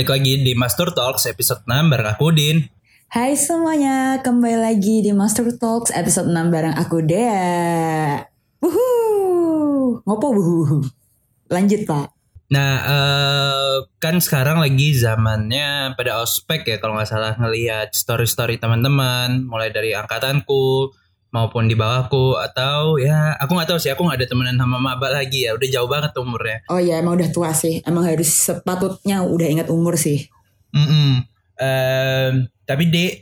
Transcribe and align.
balik 0.00 0.16
lagi 0.16 0.40
di 0.40 0.56
Master 0.56 0.96
Talks 0.96 1.28
episode 1.28 1.60
6 1.68 1.92
bareng 1.92 2.08
aku 2.08 2.32
Din. 2.32 2.64
Hai 3.12 3.36
semuanya, 3.36 4.16
kembali 4.24 4.56
lagi 4.56 5.04
di 5.04 5.12
Master 5.12 5.44
Talks 5.60 5.92
episode 5.92 6.32
6 6.32 6.40
bareng 6.48 6.72
aku 6.72 7.04
Dea. 7.04 8.16
Wuhu, 8.64 10.00
ngopo 10.00 10.26
wuhu. 10.32 10.80
Lanjut 11.52 11.84
pak. 11.84 12.16
Nah, 12.48 12.72
eh, 12.80 13.76
kan 14.00 14.16
sekarang 14.24 14.64
lagi 14.64 14.96
zamannya 14.96 15.92
pada 15.92 16.24
ospek 16.24 16.64
ya 16.64 16.80
kalau 16.80 16.96
nggak 16.96 17.04
salah 17.04 17.36
ngelihat 17.36 17.92
story-story 17.92 18.56
teman-teman, 18.56 19.44
mulai 19.44 19.68
dari 19.68 19.92
angkatanku 19.92 20.96
maupun 21.30 21.70
di 21.70 21.78
bawahku 21.78 22.34
atau 22.38 22.98
ya 22.98 23.38
aku 23.38 23.54
nggak 23.54 23.70
tahu 23.70 23.78
sih 23.78 23.90
aku 23.94 24.02
nggak 24.02 24.18
ada 24.22 24.26
temenan 24.26 24.58
sama 24.58 24.82
maba 24.82 25.14
lagi 25.14 25.46
ya 25.46 25.54
udah 25.54 25.68
jauh 25.70 25.86
banget 25.86 26.12
umurnya. 26.18 26.58
Oh 26.66 26.82
ya 26.82 26.98
emang 26.98 27.18
udah 27.18 27.30
tua 27.30 27.54
sih, 27.54 27.82
emang 27.86 28.06
harus 28.06 28.30
sepatutnya 28.30 29.22
udah 29.22 29.48
ingat 29.48 29.68
umur 29.70 29.94
sih. 29.94 30.26
Mm-mm. 30.74 31.26
Em, 31.60 32.50
tapi 32.66 32.84
dek 32.90 33.12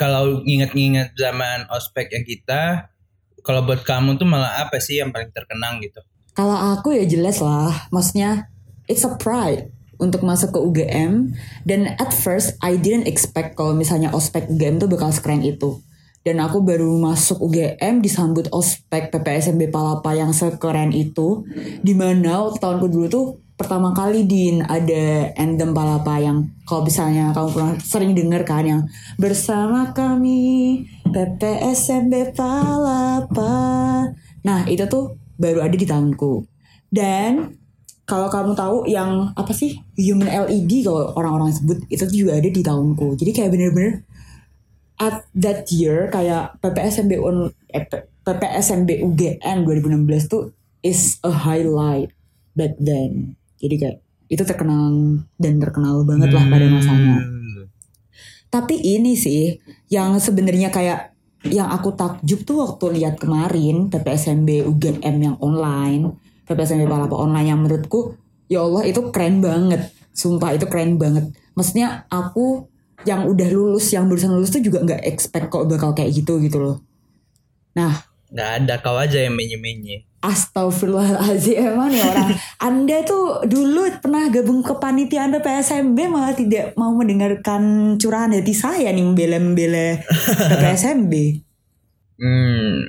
kalau 0.00 0.40
nginget-nginget 0.40 1.12
zaman 1.12 1.68
ospek 1.68 2.08
yang 2.16 2.24
kita, 2.24 2.88
kalau 3.44 3.60
buat 3.68 3.84
kamu 3.84 4.16
tuh 4.16 4.24
malah 4.24 4.64
apa 4.64 4.80
sih 4.80 4.96
yang 4.96 5.12
paling 5.12 5.28
terkenang 5.28 5.84
gitu? 5.84 6.00
Kalau 6.32 6.56
aku 6.56 6.96
ya 6.96 7.04
jelas 7.04 7.44
lah, 7.44 7.88
maksudnya 7.92 8.48
it's 8.88 9.04
a 9.04 9.12
pride 9.20 9.68
untuk 10.00 10.24
masuk 10.24 10.56
ke 10.56 10.60
UGM 10.60 11.36
dan 11.68 11.92
at 12.00 12.16
first 12.16 12.56
I 12.64 12.80
didn't 12.80 13.04
expect 13.04 13.60
kalau 13.60 13.76
misalnya 13.76 14.08
ospek 14.16 14.48
UGM 14.48 14.80
tuh 14.80 14.88
bakal 14.88 15.12
sekeren 15.12 15.44
itu. 15.44 15.84
Dan 16.20 16.36
aku 16.44 16.60
baru 16.60 17.00
masuk 17.00 17.40
UGM 17.40 18.04
disambut 18.04 18.44
ospek 18.52 19.08
PPSMB 19.08 19.72
Palapa 19.72 20.12
yang 20.12 20.36
sekeren 20.36 20.92
itu. 20.92 21.48
Di 21.80 21.96
mana 21.96 22.44
waktu 22.44 22.60
tahunku 22.60 22.86
dulu 22.92 23.06
tuh 23.08 23.26
pertama 23.56 23.92
kali 23.92 24.28
Din 24.28 24.60
ada 24.64 25.32
endem 25.36 25.72
Palapa 25.72 26.20
yang 26.20 26.48
kalau 26.68 26.84
misalnya 26.84 27.32
kamu 27.32 27.48
pernah 27.52 27.72
sering 27.80 28.12
denger 28.16 28.42
kan 28.44 28.64
yang 28.64 28.82
bersama 29.16 29.96
kami 29.96 30.84
PPSMB 31.08 32.36
Palapa. 32.36 33.56
Nah 34.44 34.64
itu 34.68 34.84
tuh 34.88 35.16
baru 35.40 35.64
ada 35.64 35.76
di 35.76 35.88
tahunku. 35.88 36.44
Dan 36.92 37.56
kalau 38.04 38.26
kamu 38.26 38.52
tahu 38.58 38.76
yang 38.90 39.30
apa 39.38 39.54
sih 39.54 39.78
human 39.94 40.26
LED 40.26 40.82
kalau 40.82 41.14
orang-orang 41.14 41.54
sebut 41.54 41.78
itu 41.88 42.04
juga 42.12 42.36
ada 42.36 42.48
di 42.48 42.60
tahunku. 42.60 43.16
Jadi 43.16 43.30
kayak 43.30 43.54
bener-bener 43.54 44.02
at 45.00 45.24
that 45.32 45.64
year 45.72 46.12
kayak 46.12 46.60
PPSMB 46.60 47.12
un, 47.16 47.50
eh, 47.72 47.88
PPSMB 48.20 49.00
UGM 49.00 49.64
2016 49.64 50.28
tuh 50.28 50.52
is 50.84 51.16
a 51.24 51.32
highlight 51.32 52.12
back 52.52 52.76
then. 52.76 53.34
Jadi 53.58 53.74
kayak 53.80 53.98
itu 54.30 54.42
terkenal 54.46 55.18
dan 55.40 55.58
terkenal 55.58 56.04
banget 56.06 56.30
lah 56.30 56.44
pada 56.46 56.66
masanya. 56.68 57.16
Hmm. 57.18 57.66
Tapi 58.52 58.76
ini 58.78 59.16
sih 59.16 59.58
yang 59.90 60.20
sebenarnya 60.20 60.70
kayak 60.70 61.16
yang 61.48 61.72
aku 61.72 61.96
takjub 61.96 62.44
tuh 62.44 62.56
waktu 62.62 63.00
lihat 63.00 63.16
kemarin 63.16 63.88
PPSMB 63.88 64.68
UGM 64.68 65.16
yang 65.18 65.36
online, 65.40 66.20
PPSMB 66.44 66.84
Palapa 66.84 67.16
online 67.16 67.48
yang 67.48 67.64
menurutku 67.64 68.20
ya 68.46 68.62
Allah 68.62 68.84
itu 68.84 69.08
keren 69.10 69.40
banget. 69.40 69.90
Sumpah 70.12 70.54
itu 70.54 70.68
keren 70.68 71.00
banget. 71.00 71.32
Maksudnya 71.56 72.06
aku 72.12 72.69
yang 73.08 73.24
udah 73.24 73.48
lulus, 73.48 73.92
yang 73.92 74.06
barusan 74.08 74.32
lulus 74.36 74.52
tuh 74.52 74.62
juga 74.64 74.84
nggak 74.84 75.02
expect 75.08 75.48
kok 75.48 75.64
bakal 75.68 75.96
kayak 75.96 76.12
gitu 76.12 76.40
gitu 76.40 76.60
loh. 76.60 76.76
Nah, 77.76 78.10
Nggak 78.30 78.50
ada 78.62 78.74
kau 78.78 78.94
aja 78.94 79.18
yang 79.18 79.34
menye-menye. 79.34 80.06
Astagfirullahaladzim 80.20 81.56
emang 81.72 81.88
nih 81.88 82.04
orang 82.04 82.36
Anda 82.60 83.00
tuh 83.08 83.40
dulu 83.48 83.88
pernah 84.04 84.28
gabung 84.28 84.60
ke 84.60 84.76
panitiaan 84.76 85.32
PSMB 85.32 85.96
malah 86.12 86.36
tidak 86.36 86.76
mau 86.76 86.92
mendengarkan 86.92 87.96
curahan 87.96 88.36
hati 88.36 88.52
saya 88.52 88.92
nih 88.92 89.00
membela-membela 89.00 90.04
PSMB 90.62 91.12
Hmm. 92.20 92.84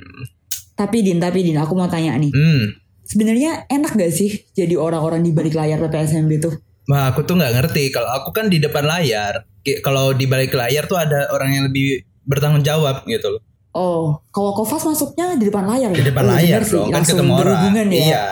Tapi 0.76 1.00
Din, 1.00 1.16
tapi 1.16 1.40
Din 1.40 1.56
aku 1.56 1.72
mau 1.72 1.88
tanya 1.88 2.20
nih 2.20 2.28
Hmm. 2.36 2.76
Sebenarnya 3.02 3.64
enak 3.64 3.96
gak 3.96 4.12
sih 4.12 4.44
jadi 4.52 4.76
orang-orang 4.76 5.24
di 5.24 5.32
balik 5.32 5.56
layar 5.56 5.80
PSMB 5.80 6.32
tuh? 6.36 6.54
Wah, 6.84 7.10
aku 7.10 7.22
tuh 7.22 7.34
nggak 7.34 7.52
ngerti. 7.54 7.88
Kalau 7.88 8.10
aku 8.12 8.30
kan 8.30 8.46
di 8.46 8.58
depan 8.58 8.82
layar. 8.82 9.46
Kayak 9.60 9.80
Kalau 9.80 10.10
di 10.10 10.26
balik 10.26 10.50
layar 10.50 10.84
tuh 10.84 10.96
ada 10.96 11.30
orang 11.30 11.50
yang 11.52 11.64
lebih 11.66 12.00
bertanggung 12.22 12.62
jawab 12.62 13.02
gitu 13.04 13.28
loh. 13.30 13.42
Oh, 13.72 14.20
kalau 14.28 14.52
Kovas 14.52 14.82
masuknya 14.82 15.32
di 15.32 15.48
depan 15.48 15.64
layar 15.64 15.90
Di 15.90 16.02
ya? 16.02 16.12
depan 16.12 16.24
Oh, 16.24 16.30
layar 16.30 16.60
sih, 16.60 16.72
dong, 16.72 16.88
kan 16.88 16.94
langsung 17.00 17.16
ketemu 17.16 17.30
orang. 17.30 17.40
berhubungan 17.40 17.86
ya? 17.88 18.02
Iya. 18.02 18.26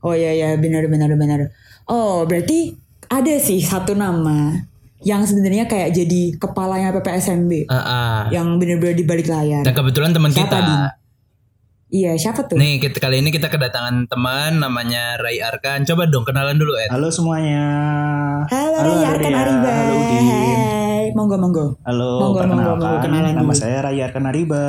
Oh 0.00 0.14
iya 0.14 0.30
iya 0.32 0.48
benar 0.56 0.88
benar 0.88 1.12
benar. 1.12 1.40
Oh 1.84 2.24
berarti 2.24 2.72
ada 3.06 3.34
sih 3.36 3.60
satu 3.60 3.92
nama 3.92 4.56
yang 5.00 5.20
sebenarnya 5.20 5.64
kayak 5.64 5.92
jadi 5.92 6.22
kepalanya 6.36 6.92
PPSMB 6.94 7.66
Ah, 7.66 7.76
ah. 7.76 8.20
yang 8.30 8.56
benar-benar 8.56 8.94
di 8.94 9.04
balik 9.04 9.28
layar. 9.28 9.60
Dan 9.60 9.74
kebetulan 9.74 10.12
teman 10.12 10.30
kita. 10.30 10.56
Din? 10.56 10.80
Iya 11.90 12.14
siapa 12.14 12.46
tuh? 12.46 12.54
Nih, 12.54 12.78
kita, 12.78 13.02
kali 13.02 13.18
ini 13.18 13.34
kita 13.34 13.50
kedatangan 13.50 14.06
teman 14.06 14.62
namanya 14.62 15.18
Rai 15.18 15.42
Arkan. 15.42 15.82
Coba 15.82 16.06
dong 16.06 16.22
kenalan 16.22 16.54
dulu, 16.54 16.78
Ed. 16.78 16.86
Halo 16.86 17.10
semuanya. 17.10 17.66
Halo, 18.46 18.78
Halo, 18.78 18.94
Ray 18.94 19.10
Arkan 19.10 19.32
Ria. 19.34 19.42
Ariba. 19.42 19.70
Halo, 19.74 19.94
Udin. 19.98 20.22
Hai, 20.22 21.06
monggo 21.18 21.34
monggo. 21.34 21.66
Halo, 21.82 22.10
Monggo, 22.22 22.38
perkenalkan. 22.38 22.62
monggo, 22.62 22.86
monggo, 22.86 23.02
kenalan 23.02 23.32
nama 23.34 23.50
dulu. 23.50 23.58
saya 23.58 23.78
Raya 23.82 24.06
Kanariba. 24.14 24.66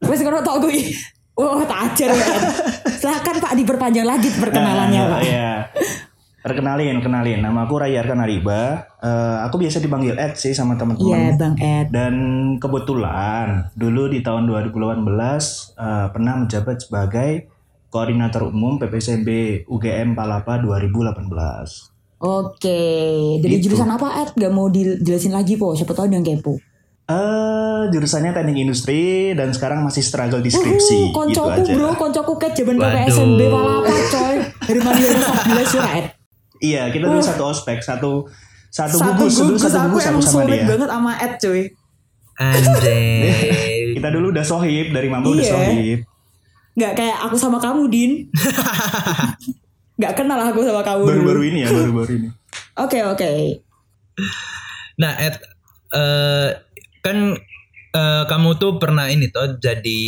Wes 0.00 0.20
kalau 0.24 0.40
tau 0.40 0.56
gue. 0.64 0.80
Oh, 1.36 1.60
tak 1.68 1.92
ajar 1.92 2.08
ya. 2.08 2.26
Silakan 2.96 3.36
Pak 3.36 3.52
diperpanjang 3.60 4.08
lagi 4.08 4.28
perkenalannya 4.32 5.00
Pak. 5.08 5.20
Iya. 5.24 5.52
Perkenalin, 6.40 7.04
kenalin. 7.04 7.44
Nama 7.44 7.68
aku 7.68 7.84
Raya 7.84 8.00
Kanariba. 8.00 8.89
Eh, 9.00 9.36
aku 9.40 9.56
biasa 9.56 9.80
dipanggil 9.80 10.12
Ed 10.12 10.36
sih 10.36 10.52
sama 10.52 10.76
Iya 10.76 10.78
teman-teman. 10.78 11.32
Bang 11.34 11.56
Ed. 11.56 11.88
Dan 11.88 12.14
kebetulan 12.60 13.72
dulu 13.72 14.12
di 14.12 14.20
tahun 14.20 14.44
2018 14.44 15.08
eh, 15.74 16.06
pernah 16.12 16.34
menjabat 16.36 16.76
sebagai 16.78 17.48
Koordinator 17.88 18.46
Umum 18.46 18.76
PPSMB 18.76 19.28
UGM 19.66 20.12
Palapa 20.12 20.60
2018. 20.60 21.24
Oke, 22.20 22.80
dari 23.40 23.56
Gitu. 23.56 23.72
jurusan 23.72 23.88
apa 23.88 24.20
Ed? 24.20 24.36
Gak 24.36 24.52
mau 24.52 24.68
dijelasin 24.68 25.32
lagi 25.32 25.56
po, 25.56 25.72
siapa 25.72 25.96
tahu 25.96 26.06
yang 26.06 26.20
kepo. 26.20 26.60
Eh 27.08 27.82
jurusannya 27.88 28.30
teknik 28.30 28.60
industri 28.60 29.32
dan 29.32 29.50
sekarang 29.50 29.80
masih 29.80 29.98
struggle 29.98 30.38
di 30.38 30.46
skripsi 30.46 31.08
gitu 31.08 31.16
koncoku 31.16 31.64
aja. 31.64 31.72
bro, 31.72 31.90
koncoku 31.96 32.32
ke 32.36 32.48
jaman. 32.52 32.76
PPSMB 32.76 33.40
malah 33.48 33.80
apa 33.80 33.92
coy. 34.12 34.36
Dari 34.62 34.78
mana 34.78 34.98
14 35.00 35.72
ya 35.72 35.82
Ed. 35.96 36.06
Iya, 36.60 36.82
kita 36.92 37.08
dulu 37.08 37.18
satu 37.18 37.48
ospek, 37.48 37.80
satu 37.80 38.28
satu, 38.70 38.96
Satu 38.96 39.12
gugus, 39.20 39.34
gugus 39.36 39.60
satu 39.60 39.76
aku 39.76 39.88
gugus 39.92 40.04
aku 40.04 40.08
emang 40.08 40.22
sama 40.22 40.34
sulit 40.40 40.54
dia. 40.56 40.68
banget 40.68 40.88
sama 40.88 41.12
Ed 41.16 41.32
cuy. 41.36 41.62
Anjay. 42.36 43.18
Kita 43.98 44.08
dulu 44.08 44.26
udah 44.30 44.42
sohib 44.42 44.86
dari 44.90 45.08
mama 45.08 45.26
udah 45.26 45.38
Iya. 45.38 45.52
sohib. 45.52 45.98
Nggak 46.72 46.92
kayak 46.94 47.18
aku 47.20 47.36
sama 47.36 47.58
kamu 47.58 47.82
Din. 47.86 48.12
Nggak 49.98 50.12
kenal 50.14 50.40
aku 50.40 50.62
sama 50.62 50.80
kamu. 50.80 51.02
Baru-baru 51.04 51.40
ini 51.44 51.58
ya, 51.60 51.68
baru-baru 51.68 52.12
ini. 52.16 52.28
Oke 52.80 52.98
oke. 53.00 53.60
Nah, 54.96 55.12
Ed, 55.18 55.36
eh, 55.90 56.48
kan 57.00 57.36
eh, 57.90 58.22
kamu 58.24 58.50
tuh 58.56 58.76
pernah 58.76 59.06
ini 59.06 59.28
toh 59.28 59.56
jadi 59.56 60.02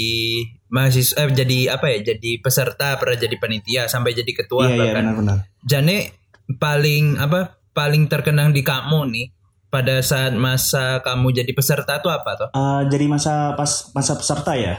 mahasiswa, 0.69 1.19
eh, 1.19 1.35
jadi 1.35 1.59
apa 1.71 1.87
ya? 1.89 2.15
Jadi 2.15 2.39
peserta, 2.39 2.97
pernah 2.97 3.17
jadi 3.17 3.37
panitia, 3.37 3.83
sampai 3.87 4.13
jadi 4.13 4.33
ketua 4.33 4.65
Iya, 4.65 4.71
iya, 4.71 4.79
bahkan. 4.79 5.03
benar-benar. 5.05 5.39
Jane 5.63 5.97
paling 6.55 7.19
apa? 7.19 7.61
Paling 7.73 8.05
terkenang 8.07 8.53
di 8.53 8.61
kamu 8.61 9.01
nih 9.09 9.27
pada 9.73 10.05
saat 10.05 10.37
masa 10.37 11.01
kamu 11.01 11.33
jadi 11.33 11.53
peserta 11.57 11.97
tuh 12.05 12.13
apa 12.13 12.31
toh? 12.37 12.49
Eh, 12.53 12.83
jadi 12.93 13.09
masa 13.09 13.57
pas 13.57 13.89
masa 13.97 14.13
peserta 14.15 14.53
ya. 14.53 14.77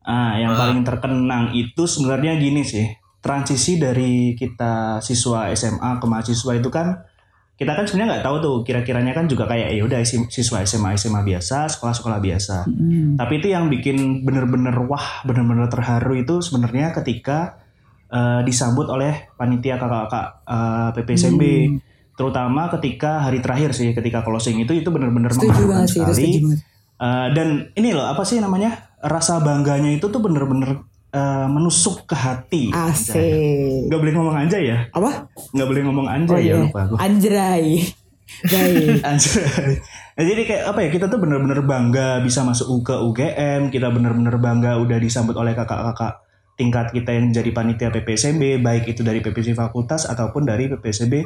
Ah, 0.00 0.38
yang 0.40 0.54
Ah. 0.54 0.58
paling 0.64 0.80
terkenang 0.86 1.52
itu 1.52 1.84
sebenarnya 1.84 2.38
gini 2.38 2.64
sih. 2.64 2.86
Transisi 3.20 3.76
dari 3.76 4.32
kita 4.32 5.02
siswa 5.02 5.50
SMA 5.50 5.98
ke 5.98 6.06
mahasiswa 6.06 6.52
itu 6.54 6.70
kan 6.70 7.02
kita 7.56 7.72
kan 7.72 7.88
sebenarnya 7.88 8.20
nggak 8.20 8.24
tahu 8.28 8.36
tuh 8.38 8.56
kira-kiranya 8.62 9.16
kan 9.16 9.26
juga 9.26 9.48
kayak 9.48 9.72
ya 9.72 9.82
udah 9.82 10.00
siswa 10.06 10.60
SMA 10.62 10.94
SMA 10.94 11.24
biasa, 11.24 11.66
sekolah-sekolah 11.72 12.20
biasa. 12.20 12.68
Hmm. 12.68 13.16
Tapi 13.16 13.32
itu 13.40 13.48
yang 13.50 13.66
bikin 13.66 14.22
bener-bener 14.22 14.76
wah, 14.84 15.24
bener-bener 15.24 15.66
terharu 15.66 16.16
itu 16.16 16.38
sebenarnya 16.38 16.92
ketika 16.94 17.65
eh, 18.10 18.40
disambut 18.46 18.86
oleh 18.90 19.30
panitia 19.34 19.76
kakak-kakak 19.78 20.26
eh, 20.46 20.88
PPSMB. 20.96 21.42
Hmm. 21.42 21.78
Terutama 22.16 22.72
ketika 22.72 23.28
hari 23.28 23.44
terakhir 23.44 23.76
sih, 23.76 23.92
ketika 23.92 24.24
closing 24.24 24.56
itu 24.62 24.72
itu 24.72 24.88
bener-bener 24.88 25.28
Setuju 25.30 25.52
mengharukan 25.52 25.84
itu 25.84 25.92
sekali. 25.92 26.30
Eh, 26.96 27.28
dan 27.36 27.48
ini 27.76 27.92
loh 27.92 28.08
apa 28.08 28.24
sih 28.24 28.40
namanya 28.40 28.96
rasa 29.04 29.36
bangganya 29.44 29.92
itu 29.92 30.08
tuh 30.08 30.20
bener-bener 30.24 30.80
eh, 31.12 31.46
menusuk 31.48 32.08
ke 32.08 32.16
hati. 32.16 32.72
Asik. 32.72 33.92
Gak 33.92 34.00
boleh 34.00 34.14
ngomong 34.16 34.36
aja 34.48 34.56
ya, 34.56 34.88
Apa? 34.96 35.28
nggak 35.52 35.68
boleh 35.68 35.82
ngomong 35.84 36.06
anja 36.08 36.32
Oh 36.32 36.40
ya 36.40 36.56
iya. 36.56 36.64
lupa 36.64 36.88
aku. 36.88 36.96
Anjray. 36.96 37.84
Baik. 38.52 39.04
Anjay. 39.04 39.78
Nah, 40.16 40.24
jadi 40.24 40.42
kayak 40.48 40.64
apa 40.72 40.80
ya 40.80 40.88
kita 40.88 41.06
tuh 41.12 41.20
bener-bener 41.20 41.60
bangga 41.68 42.24
bisa 42.24 42.40
masuk 42.40 42.80
ke 42.80 42.96
UGM, 42.96 43.68
kita 43.68 43.92
bener-bener 43.92 44.40
bangga 44.40 44.80
udah 44.80 44.96
disambut 44.96 45.36
oleh 45.36 45.52
kakak-kakak 45.52 46.25
tingkat 46.56 46.90
kita 46.90 47.12
yang 47.12 47.30
jadi 47.30 47.52
panitia 47.52 47.92
PPSMB, 47.92 48.64
baik 48.64 48.88
itu 48.88 49.04
dari 49.04 49.20
PPSB 49.20 49.52
fakultas 49.54 50.08
ataupun 50.08 50.48
dari 50.48 50.72
PPSB 50.72 51.22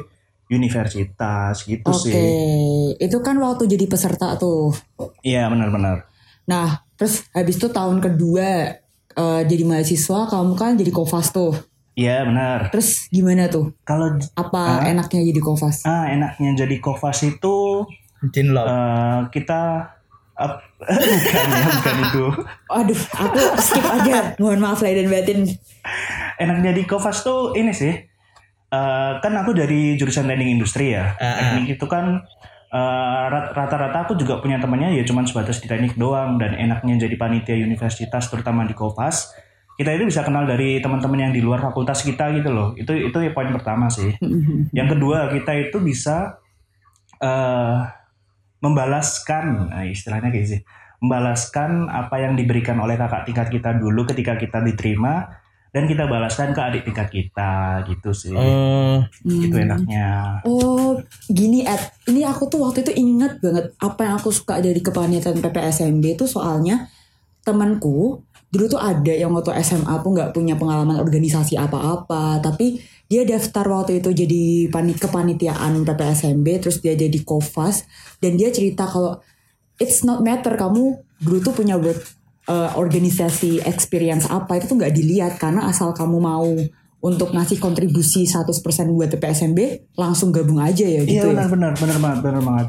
universitas 0.51 1.63
gitu 1.63 1.87
Oke, 1.87 2.11
sih. 2.11 2.91
itu 2.99 3.17
kan 3.23 3.39
waktu 3.39 3.71
jadi 3.71 3.87
peserta 3.87 4.35
tuh. 4.35 4.75
Iya 5.23 5.47
benar-benar. 5.47 6.05
Nah, 6.43 6.83
terus 6.99 7.23
habis 7.31 7.55
itu 7.55 7.71
tahun 7.71 8.03
kedua 8.03 8.75
eh, 9.15 9.41
jadi 9.47 9.63
mahasiswa, 9.63 10.27
kamu 10.27 10.53
kan 10.59 10.75
jadi 10.75 10.91
kofas 10.91 11.31
tuh. 11.31 11.55
Iya 11.95 12.27
benar. 12.27 12.67
Terus 12.71 13.07
gimana 13.07 13.47
tuh? 13.47 13.71
Kalau 13.87 14.15
Apa 14.35 14.83
enaknya 14.87 15.23
jadi 15.23 15.39
kofas? 15.39 15.87
ah 15.87 16.11
enaknya 16.11 16.67
jadi 16.67 16.75
kofas 16.83 17.23
itu 17.23 17.87
eh, 18.27 19.19
kita 19.31 19.61
bukan 20.81 21.45
ya 21.47 21.65
bukan 21.69 21.95
itu. 22.01 22.25
Aduh, 22.67 23.01
aku 23.13 23.39
skip 23.61 23.85
aja. 23.85 24.33
Mohon 24.37 24.59
maaf 24.65 24.79
lahir 24.81 25.05
dan 25.05 25.09
batin. 25.09 25.39
Enaknya 26.35 26.71
di 26.73 26.83
kofas 26.83 27.21
tuh 27.21 27.53
ini 27.53 27.69
sih. 27.71 27.93
eh, 28.71 29.11
kan 29.19 29.33
aku 29.35 29.51
dari 29.51 29.93
jurusan 29.93 30.25
teknik 30.25 30.47
industri 30.47 30.95
ya. 30.95 31.13
Ah, 31.15 31.23
ah. 31.23 31.35
Teknik 31.37 31.75
itu 31.75 31.85
kan 31.85 32.23
eh, 32.71 33.23
rat- 33.27 33.51
rata-rata 33.51 34.07
aku 34.07 34.15
juga 34.15 34.39
punya 34.39 34.57
temannya 34.57 34.95
ya 34.95 35.03
cuman 35.03 35.27
sebatas 35.27 35.59
di 35.59 35.67
teknik 35.67 35.99
doang 35.99 36.39
dan 36.39 36.55
enaknya 36.55 37.03
jadi 37.03 37.15
panitia 37.19 37.59
universitas 37.59 38.31
terutama 38.31 38.63
di 38.63 38.71
kofas 38.71 39.35
kita 39.75 39.91
itu 39.91 40.07
bisa 40.07 40.21
kenal 40.21 40.45
dari 40.45 40.79
teman-teman 40.79 41.19
yang 41.19 41.33
di 41.33 41.41
luar 41.41 41.59
fakultas 41.59 41.99
kita 42.01 42.31
gitu 42.31 42.47
loh. 42.47 42.71
Itu 42.73 42.95
itu 42.95 43.17
ya 43.17 43.35
poin 43.35 43.51
pertama 43.51 43.89
sih. 43.89 44.13
Yang 44.71 44.87
kedua 44.95 45.27
kita 45.29 45.51
itu 45.57 45.77
bisa 45.81 46.39
eh 47.19 47.77
membalaskan, 48.61 49.73
nah, 49.73 49.83
istilahnya 49.83 50.29
kayak 50.29 50.47
sih, 50.47 50.61
membalaskan 51.01 51.89
apa 51.89 52.21
yang 52.21 52.37
diberikan 52.37 52.77
oleh 52.77 52.93
kakak 52.93 53.25
tingkat 53.25 53.47
kita 53.49 53.73
dulu 53.73 54.05
ketika 54.05 54.37
kita 54.37 54.61
diterima 54.61 55.41
dan 55.73 55.89
kita 55.89 56.05
balaskan 56.05 56.53
ke 56.53 56.61
adik 56.61 56.83
tingkat 56.85 57.07
kita 57.09 57.81
gitu 57.89 58.13
sih. 58.13 58.35
Oh, 58.37 59.01
Itu 59.25 59.55
Hmm. 59.55 59.65
enaknya. 59.65 60.09
Oh, 60.45 60.99
gini 61.25 61.65
Ed. 61.65 61.79
Ini 62.05 62.27
aku 62.27 62.45
tuh 62.51 62.61
waktu 62.67 62.85
itu 62.85 62.93
ingat 62.93 63.41
banget 63.41 63.73
apa 63.81 64.01
yang 64.05 64.15
aku 64.19 64.29
suka 64.29 64.61
dari 64.61 64.77
kepanitiaan 64.77 65.41
PPSMB 65.41 66.19
itu 66.19 66.29
soalnya 66.29 66.85
temanku 67.41 68.21
dulu 68.51 68.65
tuh 68.67 68.81
ada 68.83 69.15
yang 69.15 69.31
waktu 69.31 69.55
SMA 69.63 69.95
pun 70.03 70.11
nggak 70.13 70.35
punya 70.35 70.59
pengalaman 70.59 70.99
organisasi 70.99 71.55
apa-apa, 71.55 72.43
tapi 72.43 72.83
dia 73.11 73.27
daftar 73.27 73.67
waktu 73.67 73.99
itu 73.99 74.15
jadi 74.15 74.71
panit 74.71 74.95
kepanitiaan 74.95 75.83
PPSMB, 75.83 76.47
terus 76.63 76.79
dia 76.79 76.95
jadi 76.95 77.19
kofas 77.27 77.83
dan 78.23 78.39
dia 78.39 78.55
cerita 78.55 78.87
kalau 78.87 79.19
it's 79.83 80.07
not 80.07 80.23
matter 80.23 80.55
kamu 80.55 81.03
dulu 81.19 81.37
tuh 81.43 81.51
punya 81.51 81.75
work 81.75 81.99
uh, 82.47 82.71
organisasi 82.79 83.67
experience 83.67 84.31
apa 84.31 84.63
itu 84.63 84.71
tuh 84.71 84.79
nggak 84.79 84.95
dilihat 84.95 85.33
karena 85.35 85.67
asal 85.67 85.91
kamu 85.91 86.23
mau 86.23 86.47
untuk 87.01 87.33
ngasih 87.33 87.57
kontribusi 87.59 88.23
100% 88.29 88.47
buat 88.95 89.11
PPSMB 89.11 89.59
langsung 89.99 90.31
gabung 90.31 90.61
aja 90.61 90.85
ya 90.85 91.01
Iya 91.01 91.27
gitu 91.27 91.27
ya. 91.35 91.49
benar 91.49 91.75
banget 91.75 92.19
benar 92.23 92.41
banget. 92.45 92.67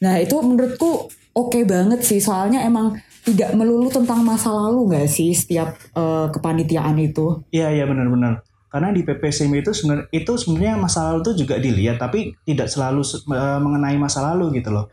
Nah 0.00 0.14
itu 0.22 0.36
menurutku 0.40 1.10
oke 1.34 1.60
banget 1.68 2.00
sih 2.00 2.22
soalnya 2.22 2.62
emang 2.64 2.96
tidak 3.26 3.54
melulu 3.54 3.90
tentang 3.90 4.22
masa 4.22 4.50
lalu 4.54 4.94
nggak 4.94 5.06
sih 5.10 5.34
setiap 5.34 5.74
uh, 5.98 6.30
kepanitiaan 6.30 6.94
itu. 7.02 7.42
Iya 7.50 7.74
iya 7.74 7.84
benar 7.84 8.06
benar. 8.06 8.34
Karena 8.72 8.88
di 8.88 9.04
PPSM 9.04 9.52
itu 9.52 9.70
sebenarnya 9.70 10.08
itu 10.10 10.32
sebenarnya 10.32 10.74
masa 10.80 11.12
lalu 11.12 11.20
itu 11.20 11.32
juga 11.44 11.60
dilihat 11.60 12.00
tapi 12.00 12.32
tidak 12.42 12.72
selalu 12.72 13.04
se- 13.04 13.20
eh, 13.22 13.58
mengenai 13.60 14.00
masa 14.00 14.24
lalu 14.24 14.56
gitu 14.56 14.72
loh. 14.72 14.88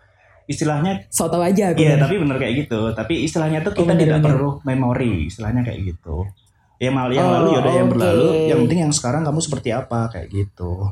Istilahnya 0.45 1.07
So 1.07 1.31
tau 1.31 1.39
aja 1.39 1.71
aku. 1.71 1.79
Iya, 1.79 1.95
kan. 1.95 2.03
tapi 2.03 2.15
bener 2.19 2.35
kayak 2.35 2.53
gitu. 2.67 2.91
Tapi 2.91 3.23
istilahnya 3.23 3.63
tuh 3.63 3.71
Oh, 3.71 3.77
kita 3.79 3.93
bener, 3.93 4.03
tidak 4.03 4.17
bener. 4.19 4.27
perlu 4.35 4.49
memori, 4.61 5.31
istilahnya 5.31 5.63
kayak 5.63 5.79
gitu. 5.95 6.27
Ya 6.75 6.89
mal 6.89 7.07
yang 7.07 7.23
Oh, 7.23 7.33
lalu 7.39 7.47
yaudah 7.55 7.73
yang 7.73 7.87
oke. 7.87 7.93
berlalu, 7.95 8.27
yang 8.47 8.59
penting 8.63 8.79
yang 8.83 8.93
sekarang 8.95 9.21
kamu 9.23 9.39
seperti 9.39 9.69
apa 9.71 10.09
kayak 10.09 10.27
gitu. 10.27 10.89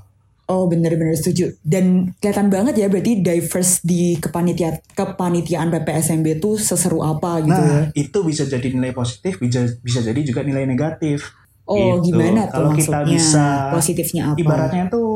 Oh 0.48 0.64
bener-bener 0.64 1.12
setuju. 1.12 1.60
Dan 1.60 2.16
kelihatan 2.20 2.48
banget 2.48 2.80
ya 2.80 2.88
berarti 2.88 3.20
diverse 3.20 3.84
di 3.84 4.16
kepanitiaan 4.16 4.80
kepanitiaan 4.96 5.68
PPSMB 5.68 6.40
tuh 6.40 6.56
seseru 6.56 7.04
apa 7.04 7.44
gitu 7.44 7.52
ya. 7.52 7.68
Nah, 7.84 7.92
itu 7.92 8.18
bisa 8.24 8.48
jadi 8.48 8.64
nilai 8.72 8.96
positif, 8.96 9.40
bisa 9.40 9.68
bisa 9.82 10.00
jadi 10.00 10.16
juga 10.22 10.48
nilai 10.48 10.64
negatif. 10.64 11.36
Oh 11.68 12.00
gitu. 12.00 12.16
gimana 12.16 12.48
tuh 12.48 12.54
Kalau 12.56 12.70
kita 12.72 12.98
maksudnya? 13.04 13.12
bisa- 13.12 13.72
Positifnya 13.76 14.24
apa? 14.32 14.40
Ibaratnya 14.40 14.84
tuh 14.88 15.10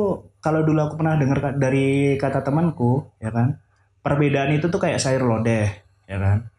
kalau 0.44 0.68
dulu 0.68 0.80
aku 0.84 0.96
pernah 1.00 1.16
dengar 1.16 1.56
dari 1.56 2.18
kata 2.20 2.42
temanku, 2.42 3.08
ya 3.24 3.32
kan, 3.32 3.56
perbedaan 4.02 4.52
itu 4.52 4.68
tuh 4.68 4.82
kayak 4.82 5.00
sayur 5.00 5.24
lodeh, 5.24 5.70
ya 6.10 6.18
kan. 6.18 6.50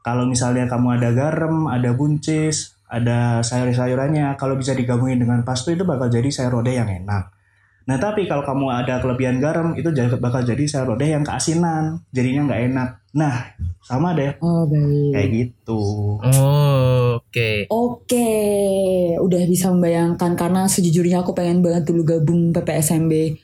Kalau 0.00 0.24
misalnya 0.24 0.64
kamu 0.64 1.02
ada 1.02 1.10
garam, 1.10 1.66
ada 1.66 1.90
buncis, 1.92 2.78
ada 2.86 3.42
sayur-sayurannya, 3.42 4.38
kalau 4.38 4.54
bisa 4.54 4.70
digabungin 4.70 5.18
dengan 5.18 5.42
pastu 5.42 5.74
itu 5.74 5.82
bakal 5.82 6.06
jadi 6.06 6.30
sayur 6.30 6.62
lodeh 6.62 6.78
yang 6.78 6.86
enak. 6.86 7.33
Nah 7.84 7.96
tapi 7.96 8.24
kalau 8.24 8.40
kamu 8.40 8.64
ada 8.74 8.96
kelebihan 8.96 9.36
garam 9.36 9.72
itu 9.72 9.88
jadi- 9.88 10.16
bakal 10.16 10.40
jadi 10.40 10.64
sayur 10.64 10.88
lodeh 10.90 11.10
yang 11.10 11.20
keasinan, 11.20 12.00
jadinya 12.10 12.48
nggak 12.48 12.62
enak. 12.68 12.88
Nah 13.12 13.34
sama 13.80 14.12
deh 14.12 14.32
Oh 14.38 14.64
baik. 14.64 15.12
kayak 15.12 15.28
gitu. 15.30 15.80
oh 16.18 17.20
oke. 17.20 17.50
Oke, 17.68 18.30
udah 19.16 19.42
bisa 19.44 19.68
membayangkan 19.68 20.32
karena 20.32 20.64
sejujurnya 20.64 21.20
aku 21.20 21.32
pengen 21.32 21.60
banget 21.60 21.84
dulu 21.84 22.02
gabung 22.02 22.50
PPSMB 22.50 23.36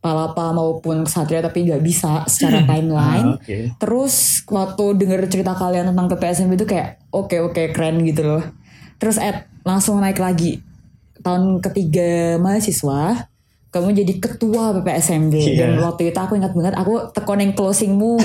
Palapa 0.00 0.48
maupun 0.50 1.04
Kesatria 1.04 1.44
tapi 1.44 1.66
nggak 1.66 1.82
bisa 1.82 2.24
secara 2.24 2.62
Ah, 2.62 2.66
timeline. 2.70 3.28
Oke. 3.36 3.74
Terus 3.76 4.14
waktu 4.46 4.84
denger 4.96 5.28
cerita 5.28 5.52
kalian 5.52 5.90
tentang 5.90 6.08
PPSMB 6.08 6.52
itu 6.54 6.64
kayak 6.64 7.02
oke 7.10 7.36
oke 7.42 7.62
keren 7.70 8.00
gitu 8.02 8.24
loh. 8.24 8.42
Terus 8.96 9.18
Ed 9.18 9.44
langsung 9.60 10.00
naik 10.00 10.16
lagi 10.16 10.64
tahun 11.18 11.60
ketiga 11.60 12.40
mahasiswa 12.40 13.28
kamu 13.70 13.94
jadi 13.94 14.12
ketua 14.18 14.74
PPSMB 14.76 15.30
Iya. 15.32 15.54
dan 15.56 15.70
waktu 15.78 16.10
itu 16.10 16.18
aku 16.18 16.34
ingat 16.34 16.50
banget 16.50 16.74
aku 16.74 17.10
tekon 17.10 17.38
yang 17.38 17.54
closingmu 17.54 18.18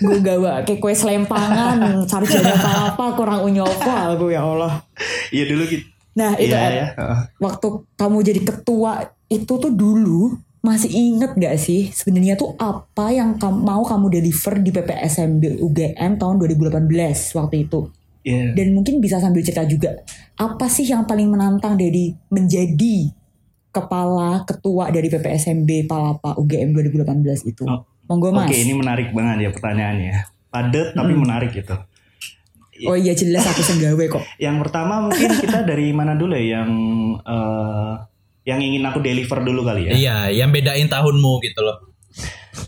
gue 0.00 0.18
gawa 0.20 0.62
kayak 0.62 0.78
kue 0.78 0.94
selempangan 0.94 2.06
sarjana 2.06 2.54
apa 2.88 3.04
kurang 3.14 3.42
unyopo 3.42 3.90
aku 3.90 4.30
ya 4.30 4.40
Allah 4.40 4.82
Iya 5.28 5.50
dulu 5.50 5.62
gitu. 5.66 5.84
nah 6.14 6.32
itu 6.34 6.54
Ed, 6.54 6.72
ya. 6.72 6.86
Heeh. 6.94 7.18
waktu 7.38 7.66
kamu 7.94 8.16
jadi 8.22 8.40
ketua 8.44 8.92
itu 9.26 9.50
tuh 9.50 9.68
dulu 9.68 10.38
masih 10.60 10.88
inget 10.88 11.34
gak 11.34 11.58
sih 11.58 11.90
sebenarnya 11.90 12.38
tuh 12.38 12.56
apa 12.56 13.10
yang 13.10 13.36
kamu, 13.36 13.58
mau 13.60 13.82
kamu 13.82 14.14
deliver 14.14 14.56
di 14.56 14.70
PPSMB 14.70 15.60
UGM 15.60 16.16
tahun 16.16 16.34
2018 16.38 16.86
waktu 17.34 17.66
itu 17.66 17.90
Iya. 18.24 18.56
dan 18.56 18.72
mungkin 18.72 19.04
bisa 19.04 19.20
sambil 19.20 19.44
cerita 19.44 19.68
juga 19.68 20.00
apa 20.34 20.64
sih 20.64 20.88
yang 20.88 21.04
paling 21.04 21.28
menantang 21.28 21.76
dari 21.76 22.16
menjadi 22.32 23.12
kepala 23.74 24.46
ketua 24.46 24.94
dari 24.94 25.10
PPSMB 25.10 25.90
Palapa 25.90 26.38
UGM 26.38 26.70
2018 26.70 27.50
itu 27.50 27.66
Oh, 27.66 27.82
monggo 28.06 28.30
mas 28.30 28.46
Oke, 28.46 28.62
ini 28.62 28.72
menarik 28.78 29.10
banget 29.10 29.48
ya 29.48 29.50
pertanyaannya. 29.50 30.14
Padat 30.54 30.94
tapi 30.94 31.12
menarik 31.18 31.50
gitu. 31.50 31.74
oh 32.90 32.98
iya 32.98 33.14
jelas 33.14 33.46
aku 33.46 33.62
senggawe 33.62 34.04
kok 34.10 34.22
Yang 34.44 34.66
pertama 34.66 35.06
mungkin 35.06 35.30
kita 35.38 35.62
dari 35.62 35.94
mana 35.94 36.14
dulu 36.18 36.34
ya 36.34 36.62
yang 36.62 36.70
eh, 37.22 37.94
yang 38.44 38.60
ingin 38.60 38.84
aku 38.84 39.00
deliver 39.00 39.40
dulu 39.40 39.64
kali 39.64 39.88
ya. 39.88 39.92
Iya, 39.96 40.16
yang 40.44 40.52
bedain 40.52 40.86
tahunmu 40.86 41.40
gitu 41.42 41.64
loh. 41.64 41.96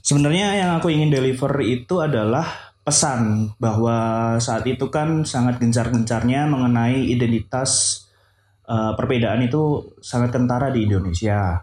Sebenarnya 0.00 0.56
yang 0.56 0.70
aku 0.80 0.88
ingin 0.88 1.12
deliver 1.12 1.52
itu 1.62 2.00
adalah 2.00 2.74
pesan 2.86 3.50
bahwa 3.58 4.34
saat 4.38 4.62
itu 4.64 4.88
kan 4.94 5.26
sangat 5.26 5.58
gencar-gencarnya 5.58 6.46
mengenai 6.46 7.10
identitas 7.10 8.05
eh, 8.66 8.92
perbedaan 8.94 9.40
itu 9.42 9.62
sangat 10.02 10.34
kentara 10.34 10.70
di 10.70 10.84
Indonesia. 10.84 11.62